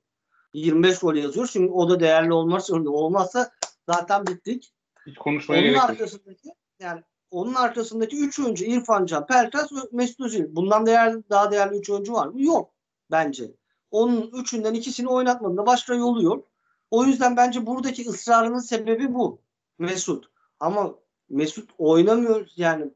[0.53, 1.47] 25 gol yazıyor.
[1.47, 2.89] Şimdi o da değerli olmaz zorunda.
[2.89, 3.51] Olmazsa
[3.89, 4.73] zaten bittik.
[5.07, 5.89] Hiç konuşmaya Onun gerek yok.
[5.89, 10.45] arkasındaki yani onun arkasındaki 3 oyuncu İrfan Can, Pelkas ve Mesut Özil.
[10.55, 12.41] Bundan değerli, daha değerli 3 oyuncu var mı?
[12.41, 12.73] Yok
[13.11, 13.51] bence.
[13.91, 16.47] Onun üçünden ikisini oynatmadığında başka yolu yok.
[16.91, 19.41] O yüzden bence buradaki ısrarının sebebi bu.
[19.79, 20.29] Mesut.
[20.59, 20.95] Ama
[21.29, 22.91] Mesut oynamıyor yani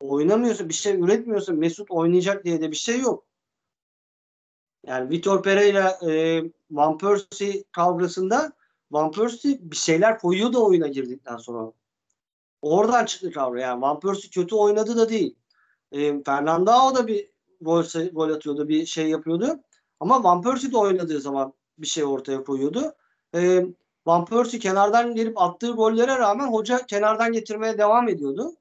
[0.00, 3.26] oynamıyorsa bir şey üretmiyorsa Mesut oynayacak diye de bir şey yok.
[4.86, 8.52] Yani Vitor Pereira e, Van Persie kavgasında
[8.90, 11.72] Van Persie bir şeyler koyuyor da oyuna girdikten sonra.
[12.62, 13.60] Oradan çıktı kavga.
[13.60, 15.36] Yani Van Persie kötü oynadı da değil.
[15.92, 17.30] E, Fernandao da bir
[17.60, 19.60] gol, gol atıyordu, bir şey yapıyordu.
[20.00, 22.94] Ama Van Persie de oynadığı zaman bir şey ortaya koyuyordu.
[23.34, 23.66] E,
[24.06, 28.56] Van Persie kenardan gelip attığı gollere rağmen hoca kenardan getirmeye devam ediyordu.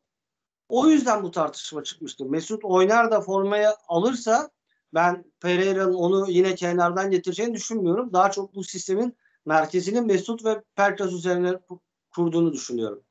[0.70, 2.26] O yüzden bu tartışma çıkmıştı.
[2.26, 4.50] Mesut oynar da formaya alırsa
[4.94, 8.14] ben Pereira'nın onu yine kenardan getireceğini düşünmüyorum.
[8.14, 11.80] Daha çok bu sistemin merkezini Mesut ve Pelkas üzerine ku-
[12.12, 13.04] kurduğunu düşünüyorum.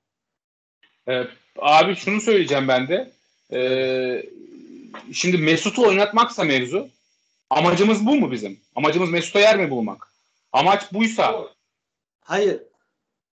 [1.09, 1.25] Ee,
[1.59, 3.13] abi şunu söyleyeceğim ben de.
[3.53, 4.23] Ee,
[5.13, 6.89] şimdi Mesut'u oynatmaksa mevzu.
[7.51, 8.61] Amacımız bu mu bizim?
[8.77, 10.13] Amacımız Mesut'a yer mi bulmak?
[10.53, 11.49] Amaç buysa
[12.21, 12.63] Hayır.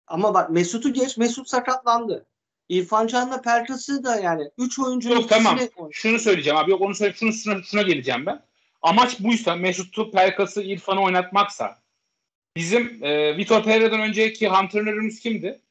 [0.07, 1.18] Ama bak Mesut'u geç.
[1.18, 2.26] Mesut sakatlandı.
[2.70, 5.55] İrfan Can'la Pelkas'ı da yani 3 oyuncunun Yok tamam.
[5.55, 6.72] ikisini oyn- Şunu söyleyeceğim abi.
[6.72, 7.13] Yok onu söyle.
[7.13, 8.41] Şunu, şuna, şuna geleceğim ben.
[8.82, 11.80] Amaç buysa Mesut'u, Pelkas'ı, İrfan'ı oynatmaksa
[12.55, 15.61] bizim e, Vitor Pereira'dan önceki antrenörümüz kimdi?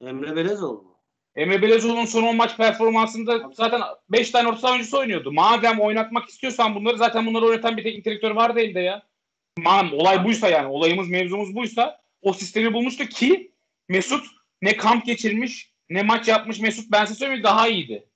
[0.00, 0.96] Emre Belezoğlu mu?
[1.36, 5.32] Emre Belezoğlu'nun son 10 maç performansında zaten 5 tane orta saha oyuncusu oynuyordu.
[5.32, 9.02] Madem oynatmak istiyorsan bunları zaten bunları oynatan bir teknik direktör var elde ya.
[9.58, 13.52] Madem olay buysa yani olayımız mevzumuz buysa o sistemi bulmuştu ki
[13.88, 14.26] Mesut
[14.62, 18.06] ne kamp geçirmiş ne maç yapmış Mesut ben size söyleyeyim daha iyiydi.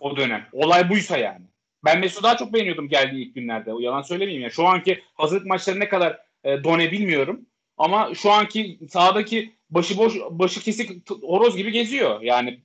[0.00, 0.48] O dönem.
[0.52, 1.44] Olay buysa yani.
[1.84, 3.74] Ben Mesut'u daha çok beğeniyordum geldiği ilk günlerde.
[3.74, 4.50] O yalan söylemeyeyim ya.
[4.50, 7.46] Şu anki hazırlık maçları ne kadar e, done bilmiyorum.
[7.76, 12.20] Ama şu anki sahadaki başıboş, başı kesik horoz gibi geziyor.
[12.20, 12.60] Yani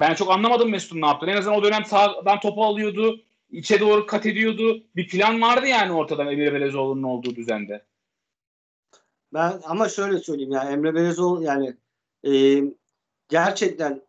[0.00, 1.30] ben çok anlamadım Mesut'un ne yaptığını.
[1.30, 3.24] En azından o dönem sağdan topu alıyordu.
[3.50, 4.84] içe doğru kat ediyordu.
[4.96, 7.84] Bir plan vardı yani ortada Emre Belezoğlu'nun olduğu düzende.
[9.34, 11.76] Ben ama şöyle söyleyeyim yani Emre Belezoğlu yani
[12.24, 12.62] e,
[13.28, 14.02] gerçekten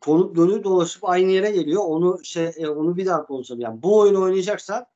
[0.00, 1.82] konu dönüp dolaşıp aynı yere geliyor.
[1.86, 3.60] Onu şey e, onu bir daha konuşalım.
[3.60, 4.86] Yani bu oyunu oynayacaksan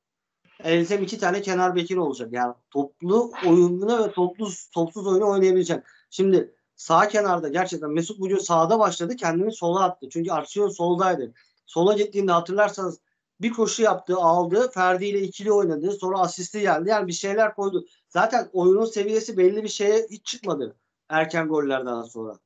[0.65, 2.33] elzem iki tane kenar bekin olacak.
[2.33, 5.85] Yani toplu oyununa ve toplu topsuz oyunu oynayabilecek.
[6.11, 9.17] Şimdi sağ kenarda gerçekten Mesut bugün sağda başladı.
[9.17, 10.09] Kendini sola attı.
[10.11, 11.35] Çünkü aksiyon soldaydı.
[11.67, 13.01] Sola gittiğinde hatırlarsanız
[13.41, 14.71] bir koşu yaptı, aldı.
[14.71, 15.93] Ferdi ile ikili oynadı.
[15.93, 16.89] Sonra asisti geldi.
[16.89, 17.87] Yani bir şeyler koydu.
[18.09, 20.77] Zaten oyunun seviyesi belli bir şeye hiç çıkmadı
[21.09, 22.39] erken gollerden sonra.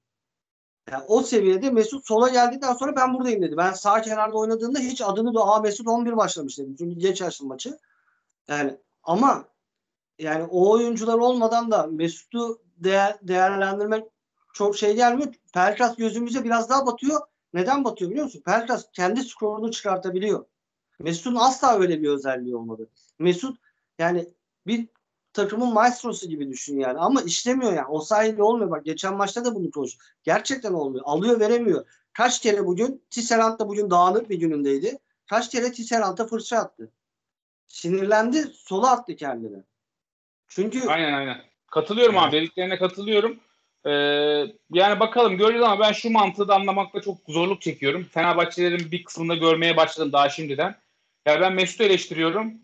[0.91, 3.57] Yani o seviyede Mesut sola geldikten sonra ben buradayım dedi.
[3.57, 6.77] Ben sağ kenarda oynadığında hiç adını da Aa Mesut 11 başlamış dedim.
[6.79, 7.79] Çünkü geç açtım maçı.
[8.49, 9.45] Yani ama
[10.19, 14.05] yani o oyuncular olmadan da Mesut'u değer, değerlendirmek
[14.53, 15.35] çok şey gelmiyor.
[15.55, 17.21] Pelkas gözümüze biraz daha batıyor.
[17.55, 18.43] Neden batıyor biliyor musun?
[18.45, 20.45] Pelkas kendi skorunu çıkartabiliyor.
[20.99, 22.89] Mesut'un asla öyle bir özelliği olmadı.
[23.19, 23.59] Mesut
[23.99, 24.29] yani
[24.67, 24.89] bir
[25.33, 26.99] takımın maestrosu gibi düşün yani.
[26.99, 27.87] Ama işlemiyor yani.
[27.89, 28.71] O sayede olmuyor.
[28.71, 30.03] Bak geçen maçta da bunu konuştuk.
[30.25, 31.05] Gerçekten olmuyor.
[31.07, 31.87] Alıyor veremiyor.
[32.13, 34.99] Kaç kere bugün Tisserand da bugün dağınık bir günündeydi.
[35.27, 36.91] Kaç kere Tisserand'a fırça attı.
[37.67, 38.43] Sinirlendi.
[38.55, 39.63] Sola attı kendini.
[40.49, 41.41] Çünkü Aynen aynen.
[41.67, 42.33] Katılıyorum abi.
[42.33, 43.41] Dediklerine katılıyorum.
[43.87, 43.91] Ee,
[44.71, 48.05] yani bakalım göreceğiz ama ben şu mantığı da anlamakta çok zorluk çekiyorum.
[48.05, 50.75] Fenerbahçelerin bir kısmında görmeye başladım daha şimdiden.
[51.27, 52.55] Ya ben Mesut'u eleştiriyorum.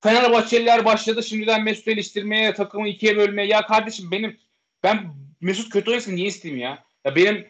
[0.00, 3.48] Fenerbahçeliler başladı şimdiden Mesut'u eleştirmeye, takımı ikiye bölmeye.
[3.48, 4.40] Ya kardeşim benim
[4.82, 6.84] ben Mesut kötü oynasın niye isteyeyim ya?
[7.04, 7.46] Ya benim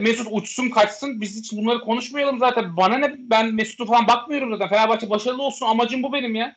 [0.00, 2.76] Mesut uçsun kaçsın biz hiç bunları konuşmayalım zaten.
[2.76, 4.68] Bana ne ben Mesut'u falan bakmıyorum zaten.
[4.68, 6.56] Fenerbahçe başarılı olsun amacım bu benim ya.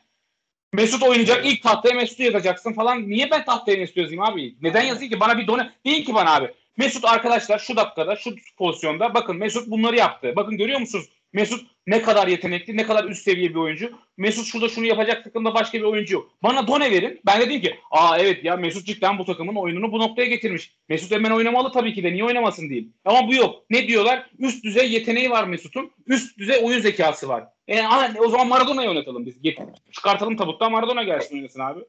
[0.72, 3.08] Mesut oynayacak ilk tahtaya Mesut'u yazacaksın falan.
[3.08, 4.54] Niye ben tahtaya Mesut yazayım abi?
[4.62, 5.20] Neden yazayım ki?
[5.20, 5.70] Bana bir done...
[5.86, 6.54] Deyin ki bana abi.
[6.76, 10.32] Mesut arkadaşlar şu dakikada şu pozisyonda bakın Mesut bunları yaptı.
[10.36, 11.06] Bakın görüyor musunuz?
[11.32, 13.90] Mesut ne kadar yetenekli, ne kadar üst seviye bir oyuncu.
[14.16, 16.30] Mesut şurada şunu yapacak takımda başka bir oyuncu yok.
[16.42, 17.20] Bana done verin.
[17.26, 20.76] Ben de diyeyim ki aa evet ya Mesut cidden bu takımın oyununu bu noktaya getirmiş.
[20.88, 22.12] Mesut hemen oynamalı tabii ki de.
[22.12, 22.94] Niye oynamasın diyeyim.
[23.04, 23.64] Ama bu yok.
[23.70, 24.30] Ne diyorlar?
[24.38, 25.90] Üst düzey yeteneği var Mesut'un.
[26.06, 27.44] Üst düzey oyun zekası var.
[27.68, 27.82] E,
[28.18, 29.42] o zaman Maradona'yı oynatalım biz.
[29.42, 29.58] Get,
[29.92, 31.80] çıkartalım tabuttan Maradona gelsin oynasın abi.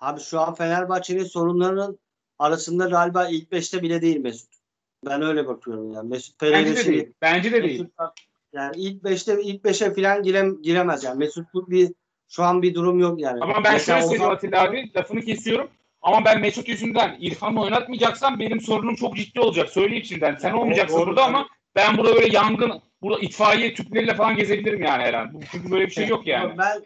[0.00, 1.98] Abi şu an Fenerbahçe'nin sorunlarının
[2.38, 4.54] arasında galiba ilk beşte bile değil Mesut.
[5.06, 6.08] Ben öyle bakıyorum yani.
[6.08, 7.12] Mesut Bence de Pereira'sı değil.
[7.22, 7.80] Bence de değil.
[7.80, 7.94] Mesut,
[8.54, 11.18] yani ilk beşte ilk beşe falan girem, giremez yani.
[11.18, 11.92] Mesut'luk bir
[12.28, 13.40] şu an bir durum yok yani.
[13.40, 14.92] Ama ben Mesela şöyle söyleyeyim Atilla abi.
[14.96, 15.70] Lafını kesiyorum.
[16.02, 19.68] Ama ben Mesut yüzünden İrfan'ı oynatmayacaksam benim sorunum çok ciddi olacak.
[19.70, 20.36] Söyleyeyim şimdiden.
[20.36, 21.46] Sen olmayacaksın Doğru, burada ama
[21.76, 25.34] ben burada böyle yangın, burada itfaiye tüpleriyle falan gezebilirim yani her an.
[25.34, 26.58] Bu- Çünkü böyle bir şey yok yani.
[26.58, 26.84] Ben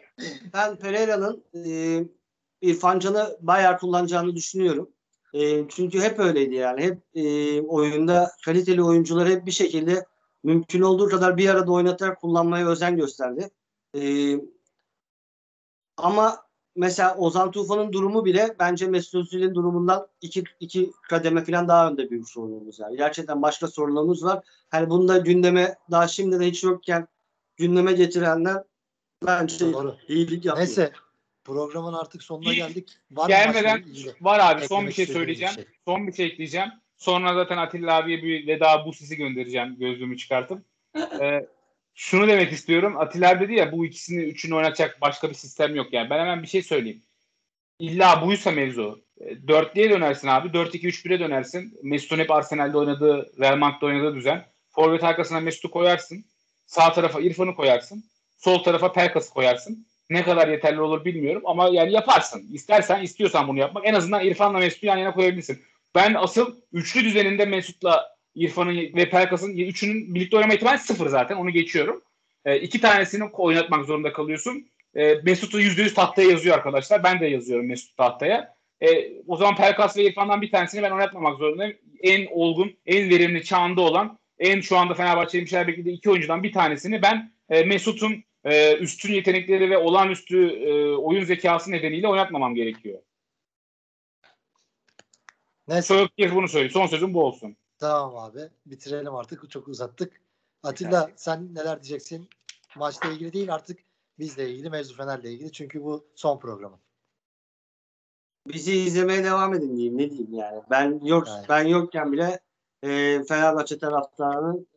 [0.53, 2.03] ben Pereira'nın e,
[2.61, 4.89] İrfan Can'ı bayağı kullanacağını düşünüyorum.
[5.33, 6.81] E, çünkü hep öyleydi yani.
[6.81, 10.05] Hep e, oyunda kaliteli oyuncuları hep bir şekilde
[10.43, 13.49] mümkün olduğu kadar bir arada oynatarak kullanmaya özen gösterdi.
[13.95, 14.35] E,
[15.97, 16.37] ama
[16.75, 22.11] mesela Ozan Tufan'ın durumu bile bence Mesut Özil'in durumundan iki, iki kademe falan daha önde
[22.11, 22.91] bir sorunumuz var.
[22.91, 24.43] Gerçekten başka sorunlarımız var.
[24.69, 27.07] Hani bunda gündeme daha şimdi de hiç yokken
[27.57, 28.63] gündeme getirenler
[29.25, 29.95] bence Doğru.
[30.07, 30.57] iyilik yapıyor.
[30.57, 30.91] Neyse
[31.43, 32.97] programın artık sonuna geldik.
[33.11, 33.85] Var Gelmeden
[34.21, 35.53] var abi son bir şey istediğiniz bir söyleyeceğim.
[35.53, 35.65] şey.
[35.85, 36.69] Son bir şey ekleyeceğim.
[36.99, 40.61] Sonra zaten Atilla abiye bir veda bu sisi göndereceğim gözlüğümü çıkartıp.
[41.21, 41.45] Ee,
[41.95, 42.97] şunu demek istiyorum.
[42.97, 46.09] Atilla abi dedi ya bu ikisini üçünü oynatacak başka bir sistem yok yani.
[46.09, 47.01] Ben hemen bir şey söyleyeyim.
[47.79, 49.01] İlla buysa mevzu.
[49.21, 50.47] E, Dörtlüye dönersin abi.
[50.47, 51.79] 4-2-3-1'e dönersin.
[51.83, 54.45] Mesut'un hep Arsenal'de oynadığı, Real Madrid'de oynadığı düzen.
[54.69, 56.25] Forvet arkasına Mesut'u koyarsın.
[56.65, 58.03] Sağ tarafa İrfan'ı koyarsın.
[58.37, 59.85] Sol tarafa Pelkas'ı koyarsın.
[60.09, 62.47] Ne kadar yeterli olur bilmiyorum ama yani yaparsın.
[62.53, 63.87] İstersen, istiyorsan bunu yapmak.
[63.87, 65.61] En azından İrfan'la Mesut'u yan yana koyabilirsin.
[65.95, 71.35] Ben asıl üçlü düzeninde Mesut'la İrfan'ın ve Pelkas'ın üçünün birlikte oynama ihtimali sıfır zaten.
[71.35, 72.01] Onu geçiyorum.
[72.45, 74.69] E, iki tanesini oynatmak zorunda kalıyorsun.
[74.95, 77.03] E, Mesut'u %100 tahtaya yazıyor arkadaşlar.
[77.03, 78.55] Ben de yazıyorum Mesut tahtaya.
[78.81, 81.77] E, o zaman Pelkas ve İrfan'dan bir tanesini ben oynatmamak zorundayım.
[82.01, 86.43] En olgun, en verimli çağında olan, en şu anda Fenerbahçe'nin bir şeyler beklediği iki oyuncudan
[86.43, 92.55] bir tanesini ben e, Mesut'un e, üstün yetenekleri ve olağanüstü e, oyun zekası nedeniyle oynatmamam
[92.55, 92.99] gerekiyor.
[95.69, 96.71] Neyse Çok kez bunu söyleyeyim.
[96.71, 97.55] Son sözüm bu olsun.
[97.79, 98.49] tamam abi.
[98.65, 99.51] Bitirelim artık.
[99.51, 100.21] Çok uzattık.
[100.63, 102.29] Atilla sen neler diyeceksin?
[102.77, 103.79] Maçla ilgili değil artık
[104.19, 105.51] bizle ilgili, mevzu Fener'le ilgili.
[105.51, 106.79] Çünkü bu son programın.
[108.47, 109.97] Bizi izlemeye devam edin diyeyim.
[109.97, 110.61] Ne diyeyim yani.
[110.69, 111.45] Ben yok Yani.
[111.49, 112.39] ben yokken bile
[112.83, 114.67] e, Fenerbahçe taraftarının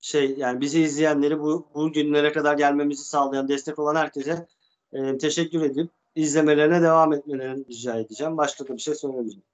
[0.00, 4.46] şey yani bizi izleyenleri bu, bu günlere kadar gelmemizi sağlayan destek olan herkese
[4.92, 8.36] e, teşekkür edip izlemelerine devam etmelerini rica edeceğim.
[8.36, 9.44] Başka da bir şey söylemeyeceğim.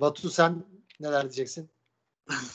[0.00, 0.64] Batu sen
[1.00, 1.70] neler diyeceksin?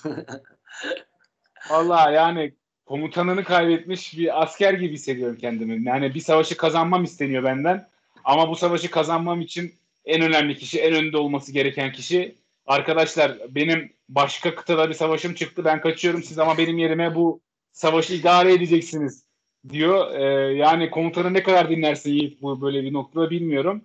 [1.70, 2.54] Vallahi yani
[2.86, 5.88] komutanını kaybetmiş bir asker gibi hissediyorum kendimi.
[5.88, 7.88] Yani bir savaşı kazanmam isteniyor benden.
[8.24, 9.74] Ama bu savaşı kazanmam için
[10.06, 12.36] en önemli kişi, en önde olması gereken kişi
[12.66, 15.66] arkadaşlar benim başka kıtada bir savaşım çıktı.
[15.66, 16.24] Ben kaçıyorum.
[16.24, 19.24] Siz ama benim yerime bu savaşı idare edeceksiniz
[19.70, 20.12] diyor.
[20.16, 23.84] Ee, yani komutanı ne kadar dinlersin Yiğit bu böyle bir noktada bilmiyorum.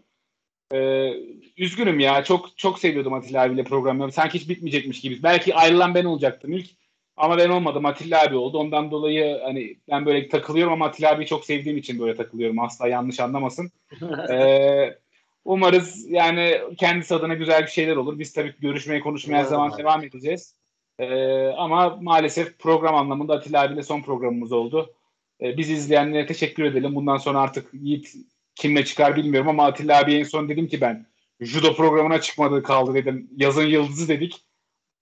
[0.73, 1.13] Ee,
[1.57, 2.25] üzgünüm ya.
[2.25, 4.13] Çok çok seviyordum Atilla abiyle programları.
[4.13, 5.23] Sanki hiç bitmeyecekmiş gibi.
[5.23, 6.71] Belki ayrılan ben olacaktım ilk.
[7.17, 7.87] Ama ben olmadım.
[7.87, 8.59] Atilla abi oldu.
[8.59, 12.59] Ondan dolayı hani ben böyle takılıyorum ama Atilla abiyi çok sevdiğim için böyle takılıyorum.
[12.59, 13.71] Asla yanlış anlamasın.
[14.31, 14.99] Ee,
[15.45, 18.19] umarız yani kendisi adına güzel bir şeyler olur.
[18.19, 19.79] Biz tabii görüşmeye konuşmaya her zaman abi.
[19.79, 20.55] devam edeceğiz.
[20.99, 24.95] Ee, ama maalesef program anlamında Atilla abiyle son programımız oldu.
[25.41, 26.95] Ee, biz izleyenlere teşekkür edelim.
[26.95, 28.15] Bundan sonra artık Yiğit
[28.55, 31.07] kimle çıkar bilmiyorum ama Atilla abiye en son dedim ki ben
[31.41, 33.31] judo programına çıkmadığı kaldı dedim.
[33.37, 34.45] Yazın yıldızı dedik.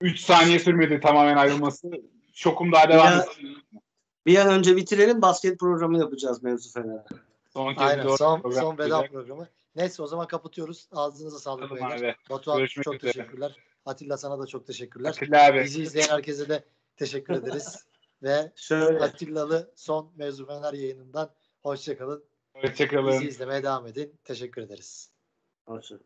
[0.01, 1.91] 3 saniye sürmedi tamamen ayrılması.
[2.35, 3.57] Şokum daha devam etsin.
[4.27, 7.05] Bir an önce bitirelim basket programı yapacağız mevzu Fener'e.
[7.53, 9.49] Son kez Aynen doğru son, program son veda programı.
[9.77, 10.89] Neyse o zaman kapatıyoruz.
[10.93, 12.09] Ağzınıza sağlık Tamam beyler.
[12.09, 12.17] abi.
[12.31, 13.13] Batuhan Görüşmek çok üzere.
[13.13, 13.57] teşekkürler.
[13.87, 15.09] Atilla sana da çok teşekkürler.
[15.11, 15.65] Atilla abi.
[15.65, 16.65] Bizi izleyen herkese de
[16.97, 17.87] teşekkür ederiz.
[18.23, 21.31] Ve Şöyle Atilla'lı son Mevzu Fener yayınından
[21.63, 22.25] hoşçakalın.
[22.55, 23.23] Bizi Hoşçakalın.
[23.23, 24.21] izlemeye devam edin.
[24.25, 25.11] Teşekkür ederiz.
[25.67, 25.99] Hoşça.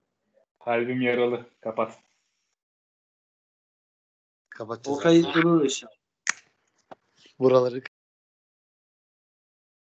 [0.64, 1.46] Kalbim yaralı.
[1.60, 1.98] Kapat.
[4.48, 4.98] Kapatacağız.
[4.98, 5.92] o kayıt durur inşallah.
[7.38, 7.82] Buraları